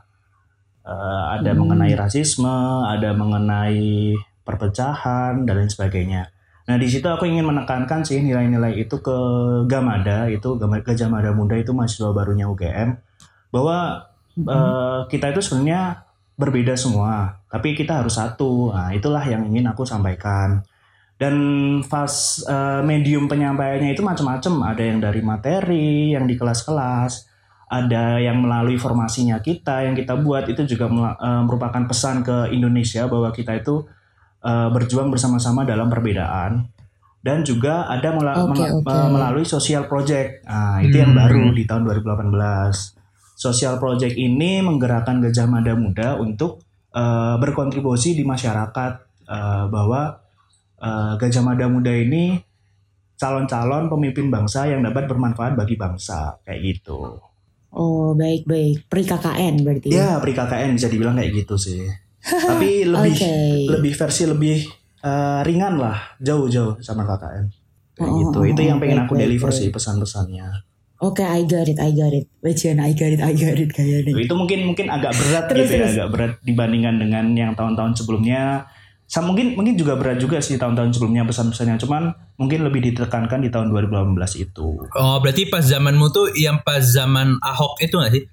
Eh, 0.83 1.23
ada 1.39 1.51
Hmm. 1.55 1.63
mengenai 1.63 1.95
rasisme, 1.95 2.57
ada 2.83 3.15
mengenai 3.15 4.11
perpecahan 4.43 5.47
dan 5.47 5.53
lain 5.63 5.71
sebagainya. 5.71 6.27
Nah 6.63 6.75
di 6.75 6.87
situ 6.87 7.07
aku 7.07 7.27
ingin 7.27 7.43
menekankan 7.43 8.03
sih 8.03 8.19
nilai-nilai 8.19 8.75
itu 8.79 8.99
ke 8.99 9.17
Gamada 9.67 10.27
itu 10.27 10.55
Gama- 10.55 10.83
Gajah 10.83 11.07
Mada 11.07 11.31
Muda 11.35 11.55
itu 11.59 11.71
mahasiswa 11.71 12.11
barunya 12.11 12.47
UGM 12.47 12.95
bahwa 13.49 14.07
eh, 14.33 14.99
kita 15.07 15.29
itu 15.29 15.39
sebenarnya 15.39 16.03
berbeda 16.33 16.73
semua, 16.73 17.37
tapi 17.47 17.77
kita 17.77 18.01
harus 18.01 18.17
satu. 18.17 18.73
Nah, 18.73 18.89
itulah 18.89 19.21
yang 19.21 19.45
ingin 19.45 19.69
aku 19.69 19.85
sampaikan. 19.85 20.65
Dan 21.13 21.35
fas 21.81 22.41
eh, 22.43 22.81
medium 22.81 23.25
penyampaiannya 23.25 23.93
itu 23.93 24.01
macam-macam. 24.01 24.53
Ada 24.69 24.83
yang 24.83 24.99
dari 24.99 25.21
materi, 25.21 26.11
yang 26.11 26.25
di 26.25 26.35
kelas-kelas, 26.35 27.29
ada 27.69 28.17
yang 28.17 28.37
melalui 28.37 28.75
formasinya 28.75 29.39
kita, 29.39 29.81
yang 29.81 29.95
kita 29.95 30.13
buat 30.15 30.45
itu 30.45 30.65
juga 30.67 30.89
eh, 31.15 31.41
merupakan 31.41 31.83
pesan 31.85 32.21
ke 32.21 32.51
Indonesia 32.51 33.07
bahwa 33.07 33.29
kita 33.29 33.55
itu 33.55 33.85
eh, 34.43 34.67
berjuang 34.69 35.07
bersama-sama 35.07 35.63
dalam 35.63 35.87
perbedaan. 35.87 36.67
Dan 37.23 37.39
juga 37.41 37.87
ada 37.87 38.11
mela- 38.11 38.35
oke. 38.43 38.83
eh, 38.83 39.07
melalui 39.07 39.47
social 39.47 39.87
project. 39.87 40.43
Nah, 40.43 40.83
itu 40.83 40.99
yang 40.99 41.15
Hmm. 41.15 41.23
baru 41.23 41.55
di 41.55 41.63
tahun 41.63 41.87
2018. 41.87 42.99
Social 43.33 43.79
project 43.79 44.13
ini 44.13 44.59
menggerakkan 44.59 45.17
Gajah 45.19 45.47
Mada 45.47 45.73
Muda 45.73 46.19
untuk 46.19 46.59
eh, 46.91 47.35
berkontribusi 47.39 48.13
di 48.13 48.21
masyarakat 48.21 48.91
eh, 49.25 49.65
bahwa 49.65 50.19
eh, 50.83 51.13
Gajah 51.15 51.41
Mada 51.41 51.65
Muda 51.65 51.89
ini 51.89 52.35
calon-calon 53.15 53.87
pemimpin 53.87 54.27
bangsa 54.27 54.67
yang 54.67 54.83
dapat 54.83 55.07
bermanfaat 55.07 55.55
bagi 55.55 55.75
bangsa 55.75 56.35
kayak 56.43 56.59
gitu. 56.61 57.21
oh 57.71 58.13
baik 58.13 58.45
baik 58.45 58.85
pri 58.85 59.01
KKN 59.01 59.63
berarti 59.63 59.87
Ya, 59.89 60.19
pri 60.19 60.29
KKN 60.31 60.77
bisa 60.77 60.87
dibilang 60.87 61.15
kayak 61.15 61.31
gitu 61.33 61.55
sih. 61.55 61.81
Tapi 62.49 62.85
lebih 62.85 63.13
Oke. 63.15 63.33
lebih 63.69 63.93
versi 63.93 64.23
lebih 64.23 64.57
eh, 65.01 65.39
ringan 65.41 65.75
lah, 65.75 65.97
jauh-jauh 66.19 66.77
sama 66.79 67.03
KKN. 67.03 67.45
Kayak 67.93 68.09
Oh, 68.09 68.17
gitu. 68.19 68.37
oh, 68.39 68.45
Itu 68.45 68.61
oh, 68.61 68.65
yang 68.65 68.77
pengen 68.77 68.97
baik, 68.99 69.05
aku 69.05 69.13
baik, 69.15 69.23
deliver 69.23 69.49
baik. 69.49 69.57
sih 69.57 69.67
pesan-pesannya. 69.69 70.47
Oke, 70.99 71.21
I 71.21 71.43
got 71.43 71.67
it, 71.67 71.77
I 71.77 71.91
got 71.91 72.09
it. 72.09 72.25
Legend, 72.39 72.79
I 72.79 72.91
got 72.93 73.11
it, 73.11 73.19
I 73.19 73.33
got 73.33 73.53
it 73.55 73.69
kayak 73.69 74.07
nih. 74.07 74.23
Itu 74.23 74.33
mungkin 74.33 74.59
mungkin 74.63 74.87
agak 74.87 75.11
berat 75.11 75.45
Terus, 75.47 75.67
gitu 75.67 75.73
ya, 75.73 75.79
terus. 75.79 75.93
agak 75.93 76.07
berat 76.09 76.33
dibandingkan 76.41 76.95
dengan 76.95 77.25
yang 77.33 77.51
tahun-tahun 77.53 77.93
sebelumnya. 77.95 78.65
Sa- 79.13 79.21
mungkin 79.21 79.53
mungkin 79.53 79.77
juga 79.77 79.93
berat 79.93 80.17
juga 80.17 80.41
sih 80.41 80.57
tahun-tahun 80.57 80.89
sebelumnya 80.91 81.21
pesan-pesannya, 81.23 81.77
cuman 81.77 82.09
mungkin 82.35 82.65
lebih 82.65 82.81
ditekankan 82.83 83.39
di 83.39 83.47
tahun 83.47 83.69
2018 83.69 84.09
itu. 84.39 84.67
Oh, 84.89 85.17
berarti 85.19 85.45
pas 85.45 85.61
zamanmu 85.61 86.09
tuh 86.09 86.33
yang 86.33 86.57
pas 86.59 86.81
zaman 86.81 87.37
Ahok 87.39 87.77
itu 87.79 87.93
gak 87.95 88.09
sih? 88.11 88.23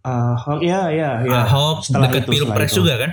Ahok 0.00 0.62
ya 0.62 0.88
ya 0.88 1.20
ya. 1.20 1.44
Ahok 1.44 1.82
Setelah 1.82 2.08
dekat 2.08 2.22
itu, 2.24 2.32
setelah 2.34 2.48
pilpres 2.48 2.70
itu. 2.70 2.78
juga 2.78 2.94
kan? 2.96 3.10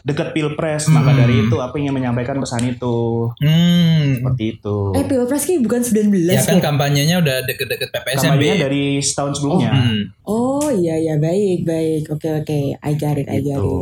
Dekat 0.00 0.28
pilpres, 0.32 0.88
maka 0.88 1.12
Hmm. 1.12 1.20
dari 1.20 1.34
itu 1.42 1.52
aku 1.54 1.76
ingin 1.76 1.92
menyampaikan 1.92 2.40
pesan 2.40 2.64
itu 2.64 2.96
Hmm. 3.36 4.16
seperti 4.16 4.44
itu. 4.56 4.76
Eh, 4.94 5.04
Pilpres 5.04 5.44
ki 5.44 5.60
bukan 5.60 5.84
19 5.84 6.24
Ya 6.30 6.40
kan 6.40 6.56
kok. 6.56 6.64
kampanyenya 6.64 7.20
udah 7.20 7.44
deket-deket 7.44 7.92
PPSMB. 7.92 8.32
Kampanyenya 8.32 8.56
dari 8.62 8.84
setahun 8.98 9.36
sebelumnya. 9.36 9.70
Hmm. 9.70 10.08
Oh, 10.24 10.72
iya 10.72 10.96
iya 10.96 11.20
baik, 11.20 11.68
baik. 11.68 12.08
Oke, 12.08 12.32
oke. 12.32 12.58
I 12.74 12.92
got 12.94 13.12
it, 13.14 13.28
I 13.28 13.44
got 13.44 13.60
Gitu. 13.60 13.76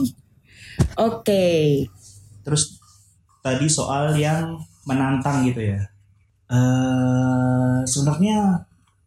it. 0.00 0.16
Oke. 1.00 1.84
Terus 2.44 2.78
tadi 3.44 3.66
soal 3.68 4.14
yang 4.16 4.58
menantang 4.84 5.44
gitu 5.48 5.60
ya. 5.60 5.80
Eh 6.48 7.78
sebenarnya 7.84 8.64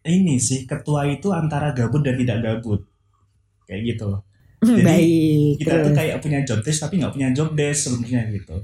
ini 0.08 0.40
sih 0.40 0.64
ketua 0.64 1.06
itu 1.08 1.34
antara 1.34 1.76
gabut 1.76 2.02
dan 2.04 2.16
tidak 2.16 2.40
gabut. 2.44 2.82
Kayak 3.68 3.82
gitu 3.96 4.04
loh. 4.08 4.22
Jadi, 4.66 4.84
baik. 4.84 5.54
Kita 5.62 5.76
tuh 5.84 5.92
terus. 5.92 5.98
kayak 5.98 6.18
punya 6.24 6.40
job 6.42 6.60
desk 6.66 6.80
tapi 6.82 6.94
nggak 6.98 7.14
punya 7.14 7.30
job 7.36 7.50
desk 7.54 7.80
sebenarnya 7.90 8.22
gitu. 8.34 8.58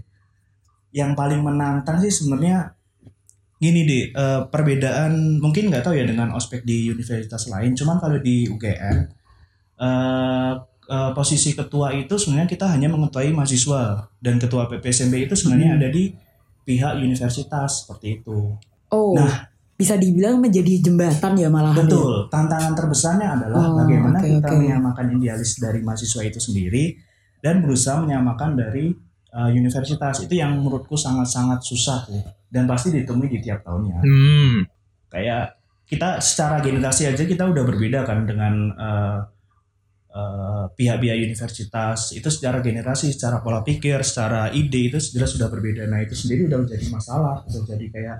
Yang 0.93 1.12
paling 1.17 1.41
menantang 1.41 1.98
sih 2.01 2.10
sebenarnya 2.13 2.74
gini 3.63 3.88
deh, 3.88 4.05
eh, 4.12 4.41
perbedaan 4.51 5.39
mungkin 5.39 5.72
nggak 5.72 5.88
tahu 5.88 5.95
ya 5.95 6.03
dengan 6.03 6.36
ospek 6.36 6.67
di 6.67 6.91
universitas 6.91 7.48
lain, 7.48 7.72
cuman 7.72 7.95
kalau 7.95 8.19
di 8.19 8.43
UGM 8.51 9.07
eh, 9.79 10.53
eh, 10.85 11.11
posisi 11.11 11.51
ketua 11.51 11.91
itu 11.91 12.13
sebenarnya 12.13 12.49
kita 12.49 12.65
hanya 12.67 12.87
mengetuai 12.87 13.29
mahasiswa 13.29 13.81
dan 14.17 14.35
ketua 14.35 14.67
PPSMB 14.67 15.13
itu 15.23 15.33
sebenarnya 15.33 15.69
Hmm. 15.69 15.79
ada 15.79 15.87
di 15.89 16.03
pihak 16.61 16.93
universitas 16.97 17.83
seperti 17.83 18.19
itu. 18.19 18.55
Oh, 18.89 19.13
Nah. 19.13 19.47
bisa 19.73 19.95
dibilang 19.95 20.37
menjadi 20.37 20.79
jembatan 20.79 21.33
ya 21.33 21.49
malahan. 21.49 21.75
ya? 21.75 21.83
Betul, 21.83 22.29
tantangan 22.29 22.73
terbesarnya 22.73 23.27
adalah 23.33 23.63
Oh, 23.65 23.75
bagaimana 23.79 24.15
oke, 24.17 24.27
kita 24.29 24.47
oke. 24.47 24.59
menyamakan 24.59 25.05
idealis 25.13 25.57
dari 25.57 25.79
mahasiswa 25.81 26.21
itu 26.21 26.39
sendiri 26.39 26.95
dan 27.39 27.59
berusaha 27.59 27.99
menyamakan 27.99 28.53
dari 28.53 28.93
uh, 29.33 29.49
universitas 29.49 30.21
itu 30.21 30.37
yang 30.37 30.55
menurutku 30.55 30.93
sangat-sangat 30.93 31.59
susah 31.59 32.05
tuh 32.05 32.21
dan 32.47 32.63
pasti 32.63 32.93
ditemui 32.93 33.27
di 33.27 33.41
tiap 33.41 33.65
tahunnya. 33.65 33.99
Hmm. 33.99 34.55
Kayak 35.09 35.57
kita 35.83 36.21
secara 36.21 36.57
generasi 36.59 37.05
aja 37.05 37.23
kita 37.23 37.43
udah 37.43 37.63
berbeda 37.65 38.05
kan 38.05 38.23
dengan 38.23 38.53
uh, 38.71 39.19
uh, 40.13 40.70
pihak-pihak 40.77 41.17
universitas 41.17 42.13
itu 42.13 42.29
secara 42.29 42.62
generasi, 42.62 43.10
secara 43.12 43.41
pola 43.41 43.65
pikir, 43.65 44.00
secara 44.05 44.53
ide 44.53 44.93
itu 44.93 44.98
jelas 45.12 45.34
sudah 45.34 45.50
berbeda. 45.50 45.89
Nah 45.89 46.05
itu 46.05 46.13
sendiri 46.13 46.48
udah 46.48 46.63
menjadi 46.63 46.86
masalah, 46.93 47.43
udah 47.50 47.62
jadi 47.65 47.86
kayak 47.89 48.17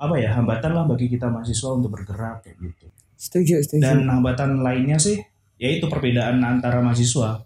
apa 0.00 0.14
ya 0.18 0.34
hambatan 0.34 0.72
lah 0.74 0.84
bagi 0.84 1.06
kita 1.12 1.28
mahasiswa 1.30 1.70
untuk 1.70 1.94
bergerak 1.94 2.44
kayak 2.44 2.56
gitu. 2.58 2.86
Setuju, 3.14 3.54
setuju. 3.62 3.82
Dan 3.84 4.10
hambatan 4.10 4.60
lainnya 4.60 4.98
sih 4.98 5.22
yaitu 5.60 5.92
perbedaan 5.92 6.40
antara 6.40 6.80
mahasiswa. 6.80 7.44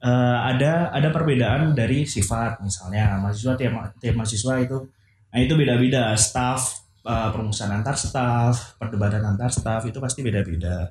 Eh, 0.00 0.38
ada 0.56 0.88
ada 0.96 1.12
perbedaan 1.12 1.76
dari 1.76 2.08
sifat 2.08 2.64
misalnya 2.64 3.20
mahasiswa 3.20 3.52
tiap 3.52 3.92
tiap 4.00 4.16
mahasiswa 4.16 4.56
itu 4.56 4.88
nah 5.28 5.38
itu 5.44 5.52
beda-beda 5.52 6.16
staff 6.16 6.88
eh, 7.04 7.28
permusuhan 7.28 7.76
antar 7.76 8.00
staff 8.00 8.80
perdebatan 8.80 9.20
antar 9.20 9.52
staff 9.52 9.84
itu 9.84 10.00
pasti 10.00 10.24
beda-beda 10.24 10.88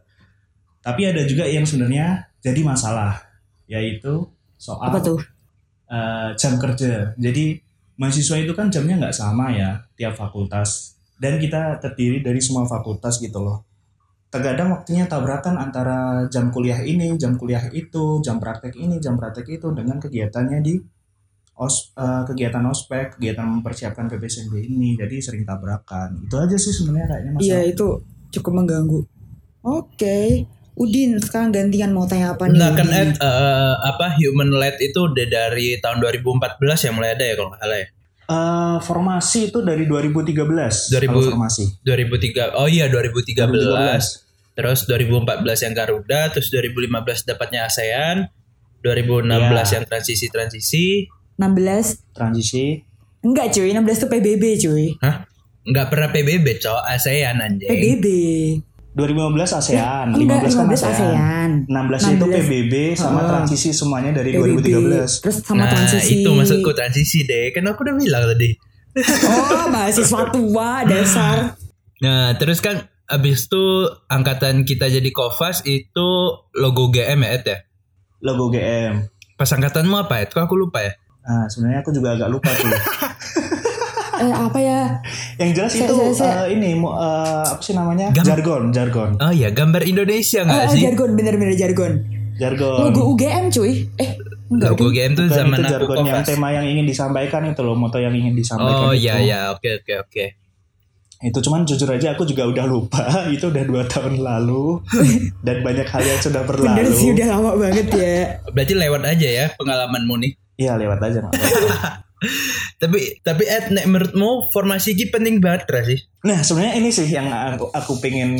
tapi 0.79 1.07
ada 1.07 1.21
juga 1.23 1.43
yang 1.45 1.63
sebenarnya 1.63 2.27
jadi 2.39 2.61
masalah 2.63 3.19
yaitu 3.67 4.25
soal 4.55 4.89
Apa 4.89 4.99
tuh? 4.99 5.19
eh, 5.87 6.29
jam 6.35 6.55
kerja 6.57 7.13
jadi 7.15 7.59
mahasiswa 7.95 8.37
itu 8.39 8.53
kan 8.55 8.71
jamnya 8.71 8.95
nggak 8.95 9.15
sama 9.15 9.51
ya 9.51 9.83
tiap 9.93 10.15
fakultas 10.15 10.95
dan 11.19 11.35
kita 11.35 11.83
terdiri 11.83 12.23
dari 12.23 12.39
semua 12.39 12.63
fakultas 12.63 13.19
gitu 13.19 13.43
loh 13.43 13.67
terkadang 14.29 14.69
waktunya 14.71 15.09
tabrakan 15.09 15.57
antara 15.57 16.29
jam 16.29 16.53
kuliah 16.53 16.77
ini, 16.85 17.17
jam 17.17 17.33
kuliah 17.33 17.65
itu, 17.73 18.21
jam 18.21 18.37
praktek 18.37 18.77
ini, 18.77 19.01
jam 19.01 19.17
praktek 19.17 19.57
itu 19.57 19.73
dengan 19.73 19.97
kegiatannya 19.97 20.61
di 20.61 20.77
os, 21.57 21.89
eh, 21.97 22.23
kegiatan 22.29 22.61
ospek, 22.69 23.17
kegiatan 23.17 23.49
mempersiapkan 23.49 24.05
PPSMB 24.05 24.53
ini, 24.69 24.93
jadi 24.93 25.17
sering 25.17 25.49
tabrakan. 25.49 26.29
Itu 26.29 26.37
aja 26.37 26.53
sih 26.55 26.69
sebenarnya 26.69 27.09
kayaknya 27.09 27.31
Iya, 27.41 27.57
masalah. 27.57 27.71
itu 27.73 27.87
cukup 28.37 28.53
mengganggu. 28.53 28.99
Oke. 29.65 30.45
Udin, 30.79 31.19
sekarang 31.19 31.51
gantian 31.51 31.91
mau 31.91 32.07
tanya 32.07 32.31
apa 32.39 32.47
nih? 32.47 32.55
Nah 32.55 32.71
kan? 32.71 32.87
Ed, 32.87 33.19
eh, 33.19 33.73
apa 33.83 34.15
human 34.15 34.55
led 34.55 34.79
itu 34.79 34.95
udah 34.95 35.27
dari 35.27 35.75
tahun 35.83 35.99
2014 35.99 36.87
ya 36.87 36.91
mulai 36.95 37.19
ada 37.19 37.25
ya 37.27 37.35
kalau 37.35 37.51
nggak 37.51 37.59
salah 37.59 37.77
ya. 37.83 37.87
Eh, 38.29 38.77
formasi 38.79 39.51
itu 39.51 39.59
dari 39.59 39.83
2013. 39.83 40.87
2000. 40.87 41.11
kalau 41.11 41.35
formasi. 41.35 41.63
2003 41.83 42.55
oh 42.55 42.71
iya 42.71 42.87
2013. 42.87 43.51
2013. 43.51 44.55
Terus 44.55 44.79
2014 44.87 45.65
yang 45.67 45.73
Garuda, 45.75 46.21
terus 46.31 46.47
2015 46.47 47.27
dapatnya 47.27 47.67
ASEAN, 47.67 48.27
2016 48.79 49.27
Iya. 49.71 49.75
yang 49.79 49.85
transisi-transisi. 49.87 51.07
16? 51.39 52.03
Transisi. 52.11 52.83
Enggak 53.19 53.51
cuy, 53.51 53.71
16 53.71 53.99
tuh 53.99 54.09
PBB 54.11 54.43
cuy. 54.59 54.85
Hah? 55.03 55.27
Nggak 55.63 55.87
pernah 55.91 56.07
PBB, 56.11 56.59
cowok 56.59 56.83
ASEAN 56.87 57.35
anjing. 57.39 57.67
PBB. 57.67 58.05
2015 58.99 59.59
ASEAN, 59.63 60.05
Enggak, 60.11 60.39
15 60.51 60.59
kan 60.59 60.65
15 60.67 60.91
ASEAN. 60.91 60.91
ASEAN. 60.91 61.49
16 61.65 62.13
itu 62.19 62.25
16. 62.27 62.35
PBB 62.35 62.73
sama 62.99 63.19
Heeh. 63.23 63.29
transisi 63.31 63.69
semuanya 63.71 64.11
dari 64.11 64.29
PBB. 64.35 64.67
2013. 64.67 65.23
Terus 65.23 65.35
sama 65.41 65.63
nah, 65.63 65.71
transisi. 65.71 66.11
itu 66.19 66.29
maksudku 66.29 66.71
transisi 66.75 67.19
deh. 67.23 67.55
Kan 67.55 67.63
aku 67.71 67.87
udah 67.87 67.95
bilang 67.95 68.23
tadi. 68.35 68.49
Oh, 68.99 69.69
mahasiswa 69.71 70.21
tua 70.33 70.83
dasar. 70.83 71.55
Nah, 72.03 72.35
terus 72.35 72.59
kan 72.59 72.89
abis 73.07 73.47
itu 73.47 73.63
angkatan 74.11 74.67
kita 74.67 74.91
jadi 74.91 75.09
Kofas 75.13 75.63
itu 75.63 76.07
logo 76.57 76.83
GM 76.91 77.21
ya, 77.23 77.29
Ed 77.37 77.43
ya? 77.47 77.57
Logo 78.19 78.51
GM. 78.51 79.07
Pas 79.39 79.47
angkatanmu 79.47 79.95
apa, 79.95 80.19
Ed? 80.19 80.35
Kok 80.35 80.43
aku 80.43 80.57
lupa 80.59 80.83
ya? 80.83 80.93
Nah, 81.23 81.45
sebenarnya 81.47 81.79
aku 81.85 81.91
juga 81.95 82.17
agak 82.17 82.27
lupa 82.27 82.49
tuh. 82.51 82.67
Eh, 84.19 84.33
apa 84.33 84.59
ya? 84.59 84.81
Yang 85.37 85.49
jelas 85.55 85.71
Saya- 85.71 85.81
itu 85.81 85.93
saya- 85.95 86.13
saya- 86.13 86.37
eh, 86.43 86.53
ini 86.53 86.69
eh, 86.75 87.43
apa 87.47 87.61
sih 87.61 87.71
namanya? 87.71 88.11
Gam- 88.11 88.27
jargon, 88.27 88.63
jargon. 88.69 89.09
Oh 89.17 89.31
iya, 89.31 89.47
gambar 89.49 89.81
Indonesia 89.81 90.43
nggak 90.43 90.59
Ah, 90.61 90.67
sih? 90.67 90.81
jargon, 90.83 91.15
bener-bener 91.15 91.55
jargon. 91.55 91.93
Jargon. 92.35 92.79
Logo 92.81 93.01
UGM 93.09 93.47
cuy. 93.49 93.87
Eh, 93.95 94.09
enggak 94.49 94.69
Logo 94.69 94.85
ding. 94.85 94.95
GM 94.97 95.11
tuh 95.13 95.25
zaman 95.29 95.55
itu 95.55 95.61
aku 95.61 95.71
jargon 95.73 95.97
yang 96.01 96.17
Kofas. 96.17 96.27
tema 96.29 96.47
yang 96.49 96.65
ingin 96.65 96.85
disampaikan 96.85 97.41
itu 97.45 97.61
loh, 97.61 97.75
moto 97.75 97.95
yang 97.95 98.11
ingin 98.11 98.31
disampaikan 98.33 98.79
Oh 98.81 98.93
iya 98.93 99.19
iya, 99.19 99.39
oke 99.49 99.67
oke 99.77 99.93
oke. 100.01 100.25
Itu 101.21 101.39
cuman 101.41 101.63
jujur 101.63 101.87
aja 101.89 102.13
aku 102.13 102.23
juga 102.23 102.43
udah 102.45 102.63
lupa. 102.65 103.03
itu 103.29 103.43
udah 103.45 103.63
dua 103.65 103.83
tahun 103.85 104.19
lalu 104.19 104.79
dan 105.45 105.57
banyak 105.59 105.83
hal 105.85 105.99
yang 106.01 106.15
sudah 106.17 106.43
berlalu. 106.43 106.75
Bener 106.77 106.87
sih 106.89 107.07
udah 107.11 107.27
lama 107.29 107.51
banget 107.57 107.87
ya. 107.89 108.15
Berarti 108.49 108.73
lewat 108.73 109.01
aja 109.05 109.27
ya 109.29 109.45
pengalamanmu 109.53 110.15
nih. 110.17 110.31
Iya 110.55 110.75
lewat 110.75 110.99
aja 111.01 111.19
apa-apa. 111.21 111.39
Tapi 112.81 113.23
tapi 113.23 113.43
Ed, 113.47 113.71
nek 113.71 113.87
menurutmu 113.87 114.51
formasi 114.51 114.95
ini 114.95 115.07
penting 115.07 115.39
banget 115.39 115.67
Ra, 115.67 115.81
sih? 115.87 115.99
Nah 116.27 116.39
sebenarnya 116.43 116.73
ini 116.79 116.89
sih 116.91 117.07
yang 117.07 117.31
aku, 117.31 117.71
aku 117.71 117.93
pengen 118.03 118.35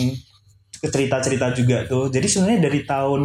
cerita-cerita 0.79 1.51
juga 1.55 1.87
tuh. 1.87 2.11
Jadi 2.11 2.27
sebenarnya 2.27 2.59
dari 2.67 2.81
tahun 2.83 3.21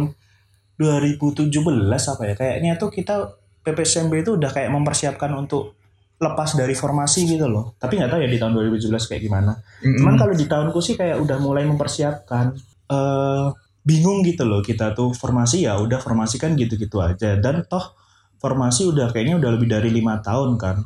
2017 0.75 1.51
apa 1.87 2.23
ya 2.27 2.33
kayaknya 2.35 2.71
tuh 2.75 2.91
kita 2.91 3.15
PPSMB 3.63 4.13
itu 4.23 4.35
udah 4.35 4.51
kayak 4.51 4.71
mempersiapkan 4.71 5.31
untuk 5.35 5.79
lepas 6.19 6.55
dari 6.55 6.75
formasi 6.75 7.27
gitu 7.27 7.47
loh. 7.47 7.75
Tapi 7.75 7.99
nggak 7.99 8.11
tahu 8.11 8.19
ya 8.23 8.29
di 8.31 8.39
tahun 8.39 8.55
2017 8.55 9.09
kayak 9.11 9.21
gimana. 9.23 9.51
Cuman 9.83 10.15
kalau 10.15 10.35
di 10.35 10.47
tahunku 10.47 10.79
sih 10.79 10.95
kayak 10.95 11.19
udah 11.19 11.37
mulai 11.39 11.63
mempersiapkan. 11.67 12.55
eh 12.85 13.49
bingung 13.85 14.25
gitu 14.25 14.43
loh 14.49 14.65
kita 14.65 14.97
tuh 14.97 15.13
formasi 15.13 15.69
ya 15.69 15.77
udah 15.77 16.01
formasi 16.01 16.41
kan 16.41 16.57
gitu-gitu 16.57 16.97
aja 17.05 17.37
dan 17.37 17.61
toh 17.69 17.93
formasi 18.45 18.85
udah 18.85 19.09
kayaknya 19.09 19.41
udah 19.41 19.49
lebih 19.57 19.65
dari 19.65 19.89
lima 19.89 20.21
tahun 20.21 20.61
kan. 20.61 20.85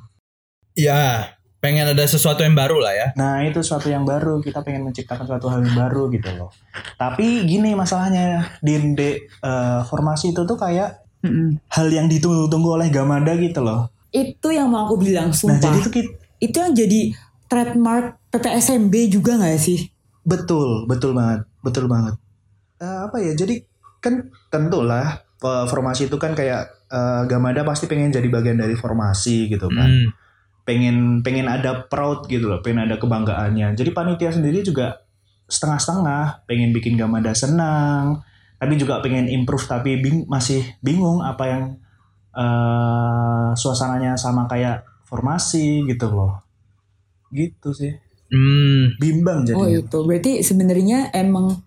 Ya, 0.72 1.36
pengen 1.60 1.92
ada 1.92 2.08
sesuatu 2.08 2.40
yang 2.40 2.56
baru 2.56 2.80
lah 2.80 2.96
ya. 2.96 3.08
Nah 3.20 3.44
itu 3.44 3.60
suatu 3.60 3.92
yang 3.92 4.08
baru 4.08 4.40
kita 4.40 4.64
pengen 4.64 4.88
menciptakan 4.88 5.28
suatu 5.28 5.52
hal 5.52 5.60
yang 5.60 5.76
baru 5.76 6.08
gitu 6.08 6.32
loh. 6.40 6.56
Tapi 6.96 7.44
gini 7.44 7.76
masalahnya 7.76 8.56
Dinde 8.64 9.28
eh, 9.28 9.80
formasi 9.84 10.32
itu 10.32 10.48
tuh 10.48 10.56
kayak 10.56 11.04
Mm-mm. 11.20 11.60
hal 11.68 11.92
yang 11.92 12.08
ditunggu-tunggu 12.08 12.80
oleh 12.80 12.88
Gamada 12.88 13.36
gitu 13.36 13.60
loh. 13.60 13.92
Itu 14.10 14.56
yang 14.56 14.72
mau 14.72 14.88
aku 14.88 14.96
bilang, 14.98 15.30
Nah 15.30 15.36
sumpah. 15.36 15.60
jadi 15.60 15.78
tuh 15.84 15.92
kita, 15.92 16.10
itu 16.40 16.56
yang 16.56 16.72
jadi 16.72 17.00
trademark 17.46 18.06
PPSMB 18.32 18.94
juga 19.12 19.36
gak 19.36 19.60
sih? 19.60 19.92
betul 20.20 20.86
betul 20.86 21.12
banget 21.12 21.42
betul 21.60 21.90
banget. 21.90 22.14
Eh, 22.78 23.00
apa 23.04 23.18
ya 23.18 23.34
jadi 23.34 23.66
kan 24.00 24.30
tentulah 24.48 25.20
formasi 25.42 26.12
itu 26.12 26.20
kan 26.20 26.36
kayak 26.36 26.68
eh, 26.92 27.24
Gamada 27.26 27.64
pasti 27.64 27.88
pengen 27.88 28.12
jadi 28.12 28.28
bagian 28.28 28.60
dari 28.60 28.76
formasi 28.76 29.48
gitu 29.48 29.68
kan. 29.72 29.88
Hmm. 29.90 30.10
pengen 30.70 31.26
pengen 31.26 31.50
ada 31.50 31.90
proud 31.90 32.30
gitu 32.30 32.46
loh, 32.46 32.62
pengen 32.62 32.86
ada 32.86 33.02
kebanggaannya. 33.02 33.74
Jadi 33.74 33.90
panitia 33.90 34.30
sendiri 34.30 34.62
juga 34.62 35.02
setengah-setengah, 35.50 36.46
pengen 36.46 36.70
bikin 36.78 36.94
Gamada 36.94 37.34
senang, 37.34 38.22
tapi 38.62 38.78
juga 38.78 39.02
pengen 39.02 39.26
improve 39.34 39.66
tapi 39.66 39.98
bing- 39.98 40.30
masih 40.30 40.62
bingung 40.86 41.26
apa 41.26 41.44
yang 41.50 41.64
eh, 42.38 43.50
suasananya 43.58 44.14
sama 44.14 44.46
kayak 44.46 44.86
formasi 45.10 45.90
gitu 45.90 46.06
loh. 46.14 46.38
Gitu 47.34 47.74
sih. 47.74 47.98
Hmm. 48.30 48.94
Bimbang 49.02 49.42
Oh 49.50 49.66
jadinya. 49.66 49.82
itu 49.82 49.98
berarti 50.06 50.32
sebenarnya 50.46 51.10
emang 51.18 51.66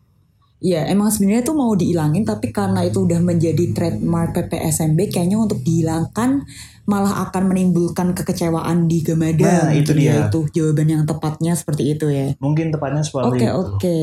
ya 0.62 0.86
emang 0.86 1.10
sebenarnya 1.10 1.42
tuh 1.42 1.58
mau 1.58 1.74
dihilangin 1.74 2.22
tapi 2.22 2.54
karena 2.54 2.86
itu 2.86 3.02
udah 3.02 3.18
menjadi 3.18 3.74
trademark 3.74 4.38
PPSMB 4.38 5.10
kayaknya 5.10 5.36
untuk 5.42 5.58
dihilangkan 5.66 6.46
malah 6.86 7.26
akan 7.28 7.50
menimbulkan 7.50 8.14
kekecewaan 8.14 8.86
di 8.86 9.02
Gamada. 9.02 9.70
Nah, 9.70 9.74
itu 9.74 9.90
Mungkin 9.90 10.06
ya 10.06 10.14
dia. 10.14 10.30
Itu 10.30 10.46
jawaban 10.50 10.88
yang 10.88 11.02
tepatnya 11.02 11.52
seperti 11.58 11.98
itu 11.98 12.06
ya. 12.10 12.34
Mungkin 12.38 12.70
tepatnya 12.70 13.02
seperti 13.02 13.26
Oke 13.26 13.46
itu. 13.46 13.54
oke 13.58 13.98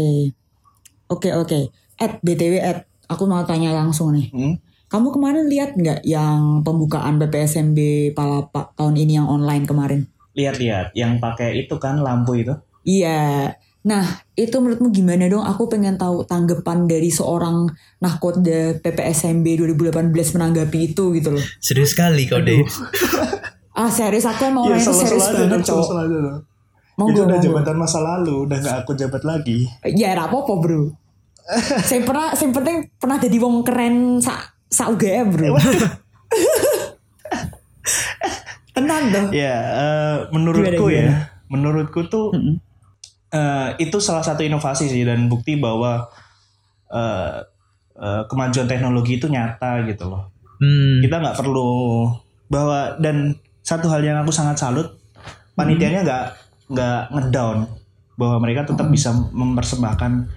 oke 1.07 1.29
oke. 1.39 1.59
Ed 1.99 2.13
btw 2.23 2.53
Ed, 2.59 2.79
aku 3.07 3.23
mau 3.23 3.43
tanya 3.47 3.71
langsung 3.71 4.11
nih. 4.15 4.27
Hmm? 4.31 4.55
Kamu 4.89 5.13
kemarin 5.15 5.45
lihat 5.47 5.77
nggak 5.77 6.01
yang 6.03 6.65
pembukaan 6.65 7.21
PPSMB 7.21 8.11
Palapa 8.17 8.73
tahun 8.73 8.97
ini 8.97 9.21
yang 9.21 9.27
online 9.29 9.63
kemarin? 9.63 10.09
Lihat-lihat 10.33 10.97
yang 10.97 11.21
pakai 11.21 11.61
itu 11.61 11.77
kan 11.77 12.01
lampu 12.01 12.41
itu. 12.41 12.57
Iya. 12.83 13.53
Nah, 13.79 14.03
itu 14.35 14.59
menurutmu 14.59 14.91
gimana 14.91 15.31
dong? 15.31 15.47
Aku 15.47 15.71
pengen 15.71 15.95
tahu 15.95 16.27
tanggapan 16.27 16.83
dari 16.83 17.07
seorang 17.07 17.71
nahkoda 18.03 18.83
PPSMB 18.83 19.45
2018 19.79 20.11
menanggapi 20.11 20.91
itu 20.91 21.15
gitu 21.15 21.29
loh. 21.31 21.45
Serius 21.63 21.95
sekali 21.95 22.27
kau 22.27 22.43
deh. 22.43 22.63
Ah, 23.79 23.87
serius 23.87 24.27
aku 24.27 24.43
emang 24.43 24.67
orang 24.67 24.75
itu 24.75 24.91
selalu-selalu 24.91 25.07
serius 25.07 25.23
aja 25.23 25.39
banget, 25.47 25.61
cowok. 25.63 25.87
itu 27.15 27.19
udah 27.23 27.39
jabatan 27.39 27.75
masa 27.79 27.99
lalu, 28.03 28.43
udah 28.43 28.57
nggak 28.59 28.77
aku 28.83 28.91
jabat 28.91 29.23
lagi. 29.23 29.71
Ya, 29.95 30.11
apa-apa, 30.19 30.53
Bro. 30.59 30.91
saya 31.87 32.03
pernah, 32.03 32.35
yang 32.35 32.51
penting 32.51 32.91
pernah 32.99 33.15
jadi 33.23 33.37
wong 33.39 33.63
keren 33.63 34.19
sa, 34.19 34.51
sa 34.67 34.91
UGM, 34.91 35.31
Bro. 35.31 35.55
Tenang 38.75 39.03
dong. 39.15 39.27
Ya, 39.31 39.55
eh, 39.63 40.15
menurutku 40.35 40.91
Gimana, 40.91 40.99
ya, 40.99 41.07
gimana? 41.07 41.47
menurutku 41.47 41.99
tuh 42.11 42.35
eh, 43.33 43.69
itu 43.77 43.97
salah 44.01 44.25
satu 44.25 44.41
inovasi 44.41 44.89
sih 44.89 45.05
dan 45.05 45.29
bukti 45.29 45.57
bahwa 45.57 46.09
eh, 46.89 47.37
eh, 47.97 48.21
kemajuan 48.25 48.67
teknologi 48.67 49.21
itu 49.21 49.29
nyata 49.29 49.85
gitu 49.85 50.09
loh. 50.09 50.33
Hmm. 50.59 50.99
Kita 50.99 51.21
nggak 51.23 51.37
perlu 51.39 52.09
bahwa 52.49 52.97
dan 52.99 53.37
satu 53.61 53.87
hal 53.87 54.01
yang 54.01 54.17
aku 54.19 54.33
sangat 54.33 54.57
salut, 54.57 54.97
panitianya 55.53 56.01
nggak 56.03 56.25
nggak 56.73 57.01
ngedown 57.13 57.57
bahwa 58.19 58.37
mereka 58.43 58.67
tetap 58.67 58.91
bisa 58.91 59.15
mempersembahkan 59.15 60.27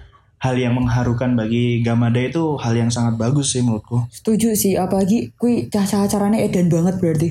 hal 0.43 0.55
yang 0.59 0.75
mengharukan 0.75 1.39
bagi 1.39 1.79
Gamada 1.83 2.19
itu 2.19 2.59
hal 2.59 2.75
yang 2.75 2.91
sangat 2.91 3.15
bagus 3.15 3.55
sih 3.55 3.63
menurutku. 3.63 4.07
Setuju 4.11 4.55
sih, 4.55 4.75
apalagi 4.75 5.31
kui 5.39 5.67
cara-caranya 5.71 6.39
edan 6.39 6.67
banget 6.71 6.99
berarti. 6.99 7.29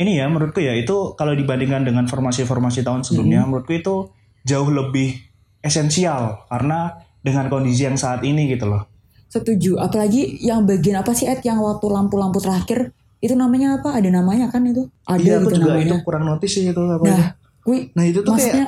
ini 0.00 0.16
ya 0.16 0.32
menurutku 0.32 0.64
ya 0.64 0.72
itu 0.72 1.12
kalau 1.12 1.36
dibandingkan 1.36 1.84
dengan 1.84 2.08
formasi-formasi 2.08 2.80
tahun 2.80 3.04
sebelumnya 3.04 3.44
menurutku 3.44 3.76
itu 3.76 4.08
jauh 4.42 4.68
lebih 4.68 5.20
esensial 5.60 6.44
karena 6.48 6.96
dengan 7.20 7.46
kondisi 7.46 7.84
yang 7.84 7.96
saat 7.96 8.24
ini 8.24 8.48
gitu 8.48 8.64
loh. 8.64 8.88
Setuju, 9.28 9.78
apalagi 9.78 10.40
yang 10.40 10.66
bagian 10.66 10.98
apa 10.98 11.12
sih 11.12 11.28
Ed 11.28 11.44
yang 11.44 11.60
waktu 11.60 11.86
lampu-lampu 11.86 12.40
terakhir 12.40 12.90
itu 13.20 13.36
namanya 13.36 13.78
apa? 13.78 13.94
Ada 13.94 14.08
namanya 14.10 14.48
kan 14.48 14.64
itu? 14.64 14.88
Ada 15.04 15.20
Iya 15.20 15.34
aku 15.38 15.44
gitu 15.46 15.56
juga 15.60 15.70
namanya. 15.70 15.86
itu 15.86 15.96
kurang 16.02 16.24
notice 16.26 16.52
sih 16.52 16.64
itu 16.66 16.80
apa. 16.80 17.04
Nah, 17.04 17.26
kui 17.60 17.78
Nah, 17.92 18.04
itu 18.08 18.24
tuh 18.24 18.32
maksudnya 18.32 18.66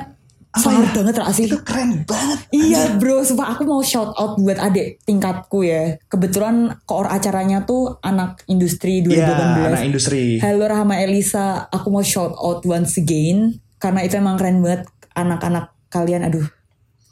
apa 0.53 0.61
sangat 0.61 0.85
ya? 0.85 0.93
banget 0.93 1.13
Ra, 1.17 1.25
sih. 1.33 1.45
itu 1.49 1.57
keren 1.65 2.05
banget. 2.05 2.39
Iya 2.53 2.81
bro, 2.95 3.25
sumpah 3.25 3.57
aku 3.57 3.65
mau 3.65 3.81
shout 3.81 4.13
out 4.13 4.37
buat 4.37 4.55
adik 4.55 5.01
tingkatku 5.03 5.65
ya. 5.65 5.97
Kebetulan 6.05 6.77
koor 6.85 7.09
acaranya 7.09 7.65
tuh 7.65 7.97
anak 7.99 8.45
industri 8.45 9.01
2018. 9.01 9.09
Iya, 9.09 9.67
anak 9.67 9.83
industri. 9.83 10.23
Halo 10.37 10.63
Rahma 10.63 11.01
Elisa, 11.01 11.65
aku 11.67 11.89
mau 11.89 12.05
shout 12.05 12.37
out 12.37 12.61
once 12.63 12.95
again 12.95 13.57
karena 13.81 14.05
itu 14.05 14.15
emang 14.15 14.37
keren 14.37 14.61
banget 14.61 14.85
anak-anak 15.13 15.71
kalian. 15.87 16.25
Aduh, 16.25 16.45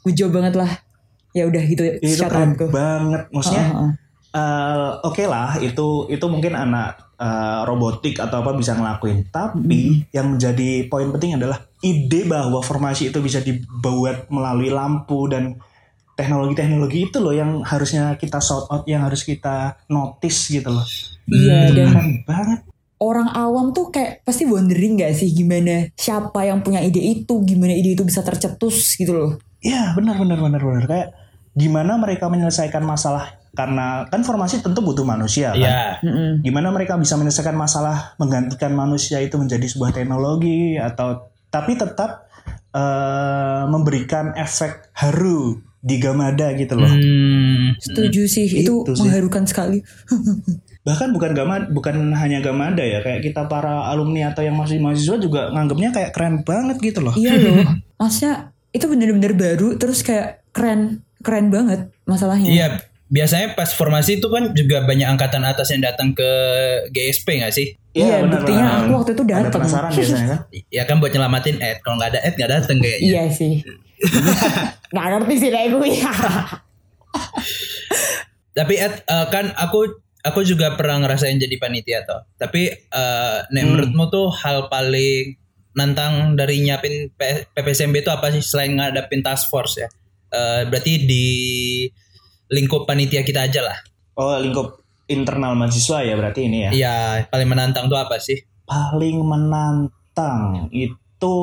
gujo 0.02 0.28
banget 0.28 0.54
lah. 0.54 0.70
Ya 1.32 1.48
udah 1.48 1.62
gitu 1.64 1.80
Itu 1.98 2.28
keren 2.28 2.52
outku. 2.52 2.68
banget. 2.68 3.22
Maksudnya 3.32 3.64
Heeh, 3.64 3.78
heeh. 3.78 3.92
eh, 4.32 4.90
oke 5.02 5.24
lah 5.24 5.56
itu 5.58 5.86
itu 6.08 6.26
mungkin 6.28 6.52
anak 6.52 6.96
eh, 7.16 7.60
robotik 7.64 8.18
atau 8.18 8.40
apa 8.40 8.52
bisa 8.52 8.72
ngelakuin 8.72 9.28
tapi 9.28 10.04
yang 10.10 10.36
menjadi 10.36 10.88
poin 10.88 11.08
penting 11.08 11.36
adalah 11.36 11.60
ide 11.80 12.24
bahwa 12.24 12.60
formasi 12.60 13.08
itu 13.08 13.20
bisa 13.20 13.40
dibuat 13.40 14.26
melalui 14.28 14.68
lampu 14.68 15.28
dan 15.28 15.56
teknologi-teknologi 16.12 17.08
itu 17.08 17.18
loh 17.18 17.32
yang 17.32 17.64
harusnya 17.64 18.16
kita 18.16 18.38
shout 18.38 18.68
out 18.68 18.84
yang 18.84 19.00
harus 19.02 19.24
kita 19.24 19.80
notice 19.88 20.50
gitu 20.50 20.68
loh 20.68 20.84
Iya 21.24 21.72
dan 21.72 21.88
keren 21.88 22.10
banget 22.26 22.60
orang 23.02 23.26
awam 23.34 23.74
tuh 23.74 23.90
kayak 23.90 24.22
pasti 24.22 24.46
wondering 24.46 24.94
gak 24.94 25.12
sih 25.12 25.34
gimana 25.34 25.90
siapa 25.98 26.46
yang 26.46 26.62
punya 26.62 26.78
ide 26.78 27.02
itu, 27.02 27.42
gimana 27.42 27.74
ide 27.74 27.98
itu 27.98 28.06
bisa 28.06 28.22
tercetus 28.22 28.94
gitu 28.94 29.10
loh. 29.10 29.32
Iya 29.58 29.98
benar 29.98 30.22
benar 30.22 30.38
benar 30.38 30.62
benar 30.62 30.84
kayak 30.86 31.08
gimana 31.52 31.98
mereka 31.98 32.30
menyelesaikan 32.30 32.80
masalah 32.80 33.34
karena 33.52 34.08
kan 34.08 34.24
formasi 34.24 34.64
tentu 34.64 34.80
butuh 34.80 35.04
manusia 35.04 35.52
kan 35.52 35.60
Iya. 35.60 35.82
Mm-mm. 36.00 36.30
gimana 36.40 36.72
mereka 36.72 36.96
bisa 36.96 37.20
menyelesaikan 37.20 37.52
masalah 37.52 38.16
menggantikan 38.16 38.72
manusia 38.72 39.20
itu 39.20 39.36
menjadi 39.36 39.68
sebuah 39.68 39.92
teknologi 39.92 40.80
atau 40.80 41.28
tapi 41.52 41.76
tetap 41.76 42.24
eh, 42.72 43.62
memberikan 43.68 44.32
efek 44.34 44.88
haru 44.96 45.60
di 45.82 45.98
Gamada 45.98 46.54
gitu 46.54 46.78
loh. 46.78 46.88
Hmm. 46.88 47.74
Setuju 47.82 48.30
sih, 48.30 48.46
itu, 48.46 48.86
Itu 48.86 48.94
sih. 48.94 49.02
mengharukan 49.02 49.44
sekali. 49.44 49.82
Bahkan 50.82 51.14
bukan 51.14 51.30
Gamada, 51.30 51.64
bukan 51.70 52.10
hanya 52.18 52.42
Gamada 52.42 52.82
ya, 52.82 52.98
kayak 53.06 53.22
kita 53.22 53.46
para 53.46 53.86
alumni 53.86 54.34
atau 54.34 54.42
yang 54.42 54.58
masih 54.58 54.82
mahasiswa 54.82 55.14
juga 55.14 55.54
nganggapnya 55.54 55.94
kayak 55.94 56.10
keren 56.10 56.42
banget 56.42 56.82
gitu 56.82 57.00
loh. 57.06 57.14
iya 57.14 57.38
loh, 57.38 57.62
maksudnya 58.02 58.50
itu 58.74 58.90
bener-bener 58.90 59.32
baru, 59.38 59.78
terus 59.78 60.02
kayak 60.02 60.42
keren, 60.50 61.06
keren 61.22 61.54
banget 61.54 61.94
masalahnya. 62.02 62.50
Iya, 62.50 62.66
biasanya 63.06 63.54
pas 63.54 63.70
formasi 63.70 64.18
itu 64.18 64.26
kan 64.26 64.50
juga 64.58 64.82
banyak 64.82 65.06
angkatan 65.06 65.46
atas 65.46 65.70
yang 65.70 65.86
datang 65.86 66.18
ke 66.18 66.30
GSP 66.90 67.46
nggak 67.46 67.54
sih? 67.54 67.78
Iya, 67.92 68.24
benar, 68.24 68.40
buktinya 68.40 68.66
benar. 68.66 68.80
aku 68.82 68.92
waktu 68.98 69.10
itu 69.12 69.22
Ada 69.22 69.34
datang. 69.36 69.52
penasaran 69.62 69.90
biasanya 69.92 70.26
kan? 70.26 70.40
Ya 70.72 70.82
kan 70.88 70.96
buat 70.98 71.12
nyelamatin 71.12 71.56
Ed. 71.60 71.78
Kalau 71.84 71.94
nggak 72.00 72.10
ada 72.16 72.20
Ed 72.24 72.34
nggak 72.40 72.50
datang 72.56 72.76
kayaknya. 72.80 73.06
Iya 73.06 73.24
sih. 73.30 73.52
Gak 74.96 75.06
ngerti 75.14 75.34
sih 75.38 75.48
deh 75.54 75.62
gue. 75.70 75.88
Tapi 78.52 78.74
Ed 78.76 78.94
eh, 79.06 79.26
kan 79.30 79.54
aku 79.54 80.01
aku 80.22 80.46
juga 80.46 80.78
pernah 80.78 81.02
ngerasain 81.02 81.36
jadi 81.36 81.56
panitia 81.58 82.06
toh. 82.06 82.22
Tapi 82.38 82.70
eh, 82.70 83.38
nek 83.50 83.64
menurutmu 83.66 84.08
tuh 84.08 84.30
hal 84.30 84.70
paling 84.70 85.36
nantang 85.74 86.38
dari 86.38 86.62
nyiapin 86.62 87.10
P- 87.12 87.48
PPSMB 87.52 88.04
itu 88.04 88.10
apa 88.12 88.30
sih 88.30 88.42
selain 88.44 88.78
ngadapin 88.78 89.20
task 89.20 89.50
force 89.50 89.82
ya? 89.82 89.88
Eh, 90.32 90.62
berarti 90.70 90.92
di 91.04 91.26
lingkup 92.48 92.86
panitia 92.86 93.26
kita 93.26 93.50
aja 93.50 93.60
lah. 93.66 93.78
Oh 94.16 94.36
lingkup 94.38 94.78
internal 95.10 95.58
mahasiswa 95.58 96.06
ya 96.06 96.14
berarti 96.14 96.40
ini 96.46 96.58
ya. 96.68 96.70
Iya, 96.72 96.96
paling 97.28 97.48
menantang 97.50 97.90
tuh 97.90 97.98
apa 97.98 98.16
sih? 98.22 98.38
Paling 98.64 99.20
menantang 99.20 100.70
itu 100.70 101.36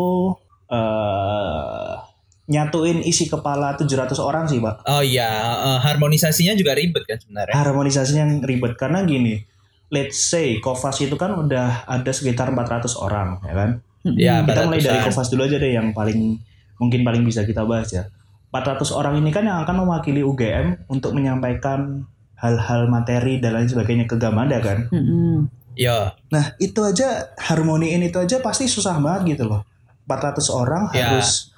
eh 0.69 2.08
nyatuin 2.49 2.99
isi 3.01 3.25
kepala 3.25 3.77
700 3.77 4.17
orang 4.17 4.43
sih 4.43 4.57
pak. 4.57 4.81
Oh 4.83 4.99
iya, 4.99 5.29
eh, 5.55 5.79
harmonisasinya 5.79 6.53
juga 6.53 6.73
ribet 6.73 7.05
kan 7.05 7.17
sebenarnya. 7.17 7.53
harmonisasinya 7.53 8.25
yang 8.25 8.33
ribet 8.41 8.73
karena 8.73 9.05
gini 9.05 9.45
let's 9.87 10.17
say 10.19 10.57
Kovas 10.57 10.97
itu 10.97 11.13
kan 11.13 11.33
udah 11.35 11.85
ada 11.85 12.09
sekitar 12.09 12.49
400 12.49 12.93
orang 12.95 13.37
ya 13.41 13.53
kan 13.55 13.71
Ya, 14.01 14.39
kita 14.41 14.63
mulai 14.63 14.79
dari 14.79 14.95
400-an. 14.95 15.07
Kovas 15.07 15.27
dulu 15.27 15.41
aja 15.43 15.57
deh 15.57 15.71
yang 15.71 15.91
paling 15.91 16.39
mungkin 16.77 17.01
paling 17.03 17.21
bisa 17.21 17.43
kita 17.43 17.61
bahas 17.63 17.89
ya 17.89 18.07
400 18.49 18.81
orang 18.91 19.17
ini 19.17 19.29
kan 19.29 19.43
yang 19.43 19.59
akan 19.59 19.83
mewakili 19.83 20.21
UGM 20.21 20.87
untuk 20.87 21.13
menyampaikan 21.13 22.07
hal-hal 22.33 22.87
materi 22.87 23.37
dan 23.37 23.53
lain 23.53 23.67
sebagainya 23.67 24.05
ke 24.05 24.15
Gamada 24.15 24.57
kan 24.57 24.87
Mm-mm. 24.89 25.51
Yo, 25.75 26.11
nah 26.27 26.55
itu 26.57 26.79
aja 26.79 27.29
harmoniin 27.37 28.01
itu 28.01 28.17
aja 28.17 28.39
pasti 28.39 28.65
susah 28.65 28.97
banget 28.97 29.35
gitu 29.35 29.45
loh 29.45 29.61
400 30.05 30.47
orang 30.49 30.83
Ya. 30.91 31.13
harus 31.13 31.51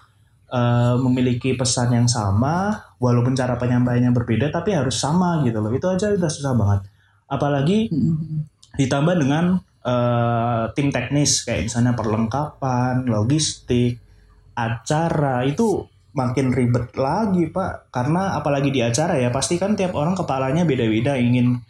eh, 0.52 0.96
memiliki 1.00 1.56
pesan 1.56 1.96
yang 1.96 2.08
sama 2.12 2.76
walaupun 3.00 3.34
cara 3.34 3.56
penyampaiannya 3.56 4.12
berbeda 4.12 4.52
tapi 4.52 4.76
harus 4.76 5.00
sama 5.00 5.42
gitu 5.48 5.64
loh. 5.64 5.72
Itu 5.72 5.88
aja 5.88 6.12
udah 6.12 6.32
susah 6.32 6.54
banget. 6.54 6.80
Apalagi 7.32 7.88
Mm-mm. 7.88 8.46
ditambah 8.76 9.16
dengan 9.16 9.64
eh, 9.82 10.64
tim 10.76 10.92
teknis 10.92 11.48
kayak 11.48 11.72
misalnya 11.72 11.96
perlengkapan, 11.96 13.08
logistik, 13.08 13.98
acara 14.54 15.48
itu 15.48 15.88
makin 16.12 16.52
ribet 16.52 16.92
lagi 17.00 17.48
pak. 17.48 17.90
Karena 17.90 18.36
apalagi 18.36 18.70
di 18.70 18.84
acara 18.84 19.16
ya 19.18 19.32
pasti 19.32 19.56
kan 19.56 19.80
tiap 19.80 19.96
orang 19.96 20.14
kepalanya 20.14 20.68
beda-beda 20.68 21.16
ingin 21.16 21.64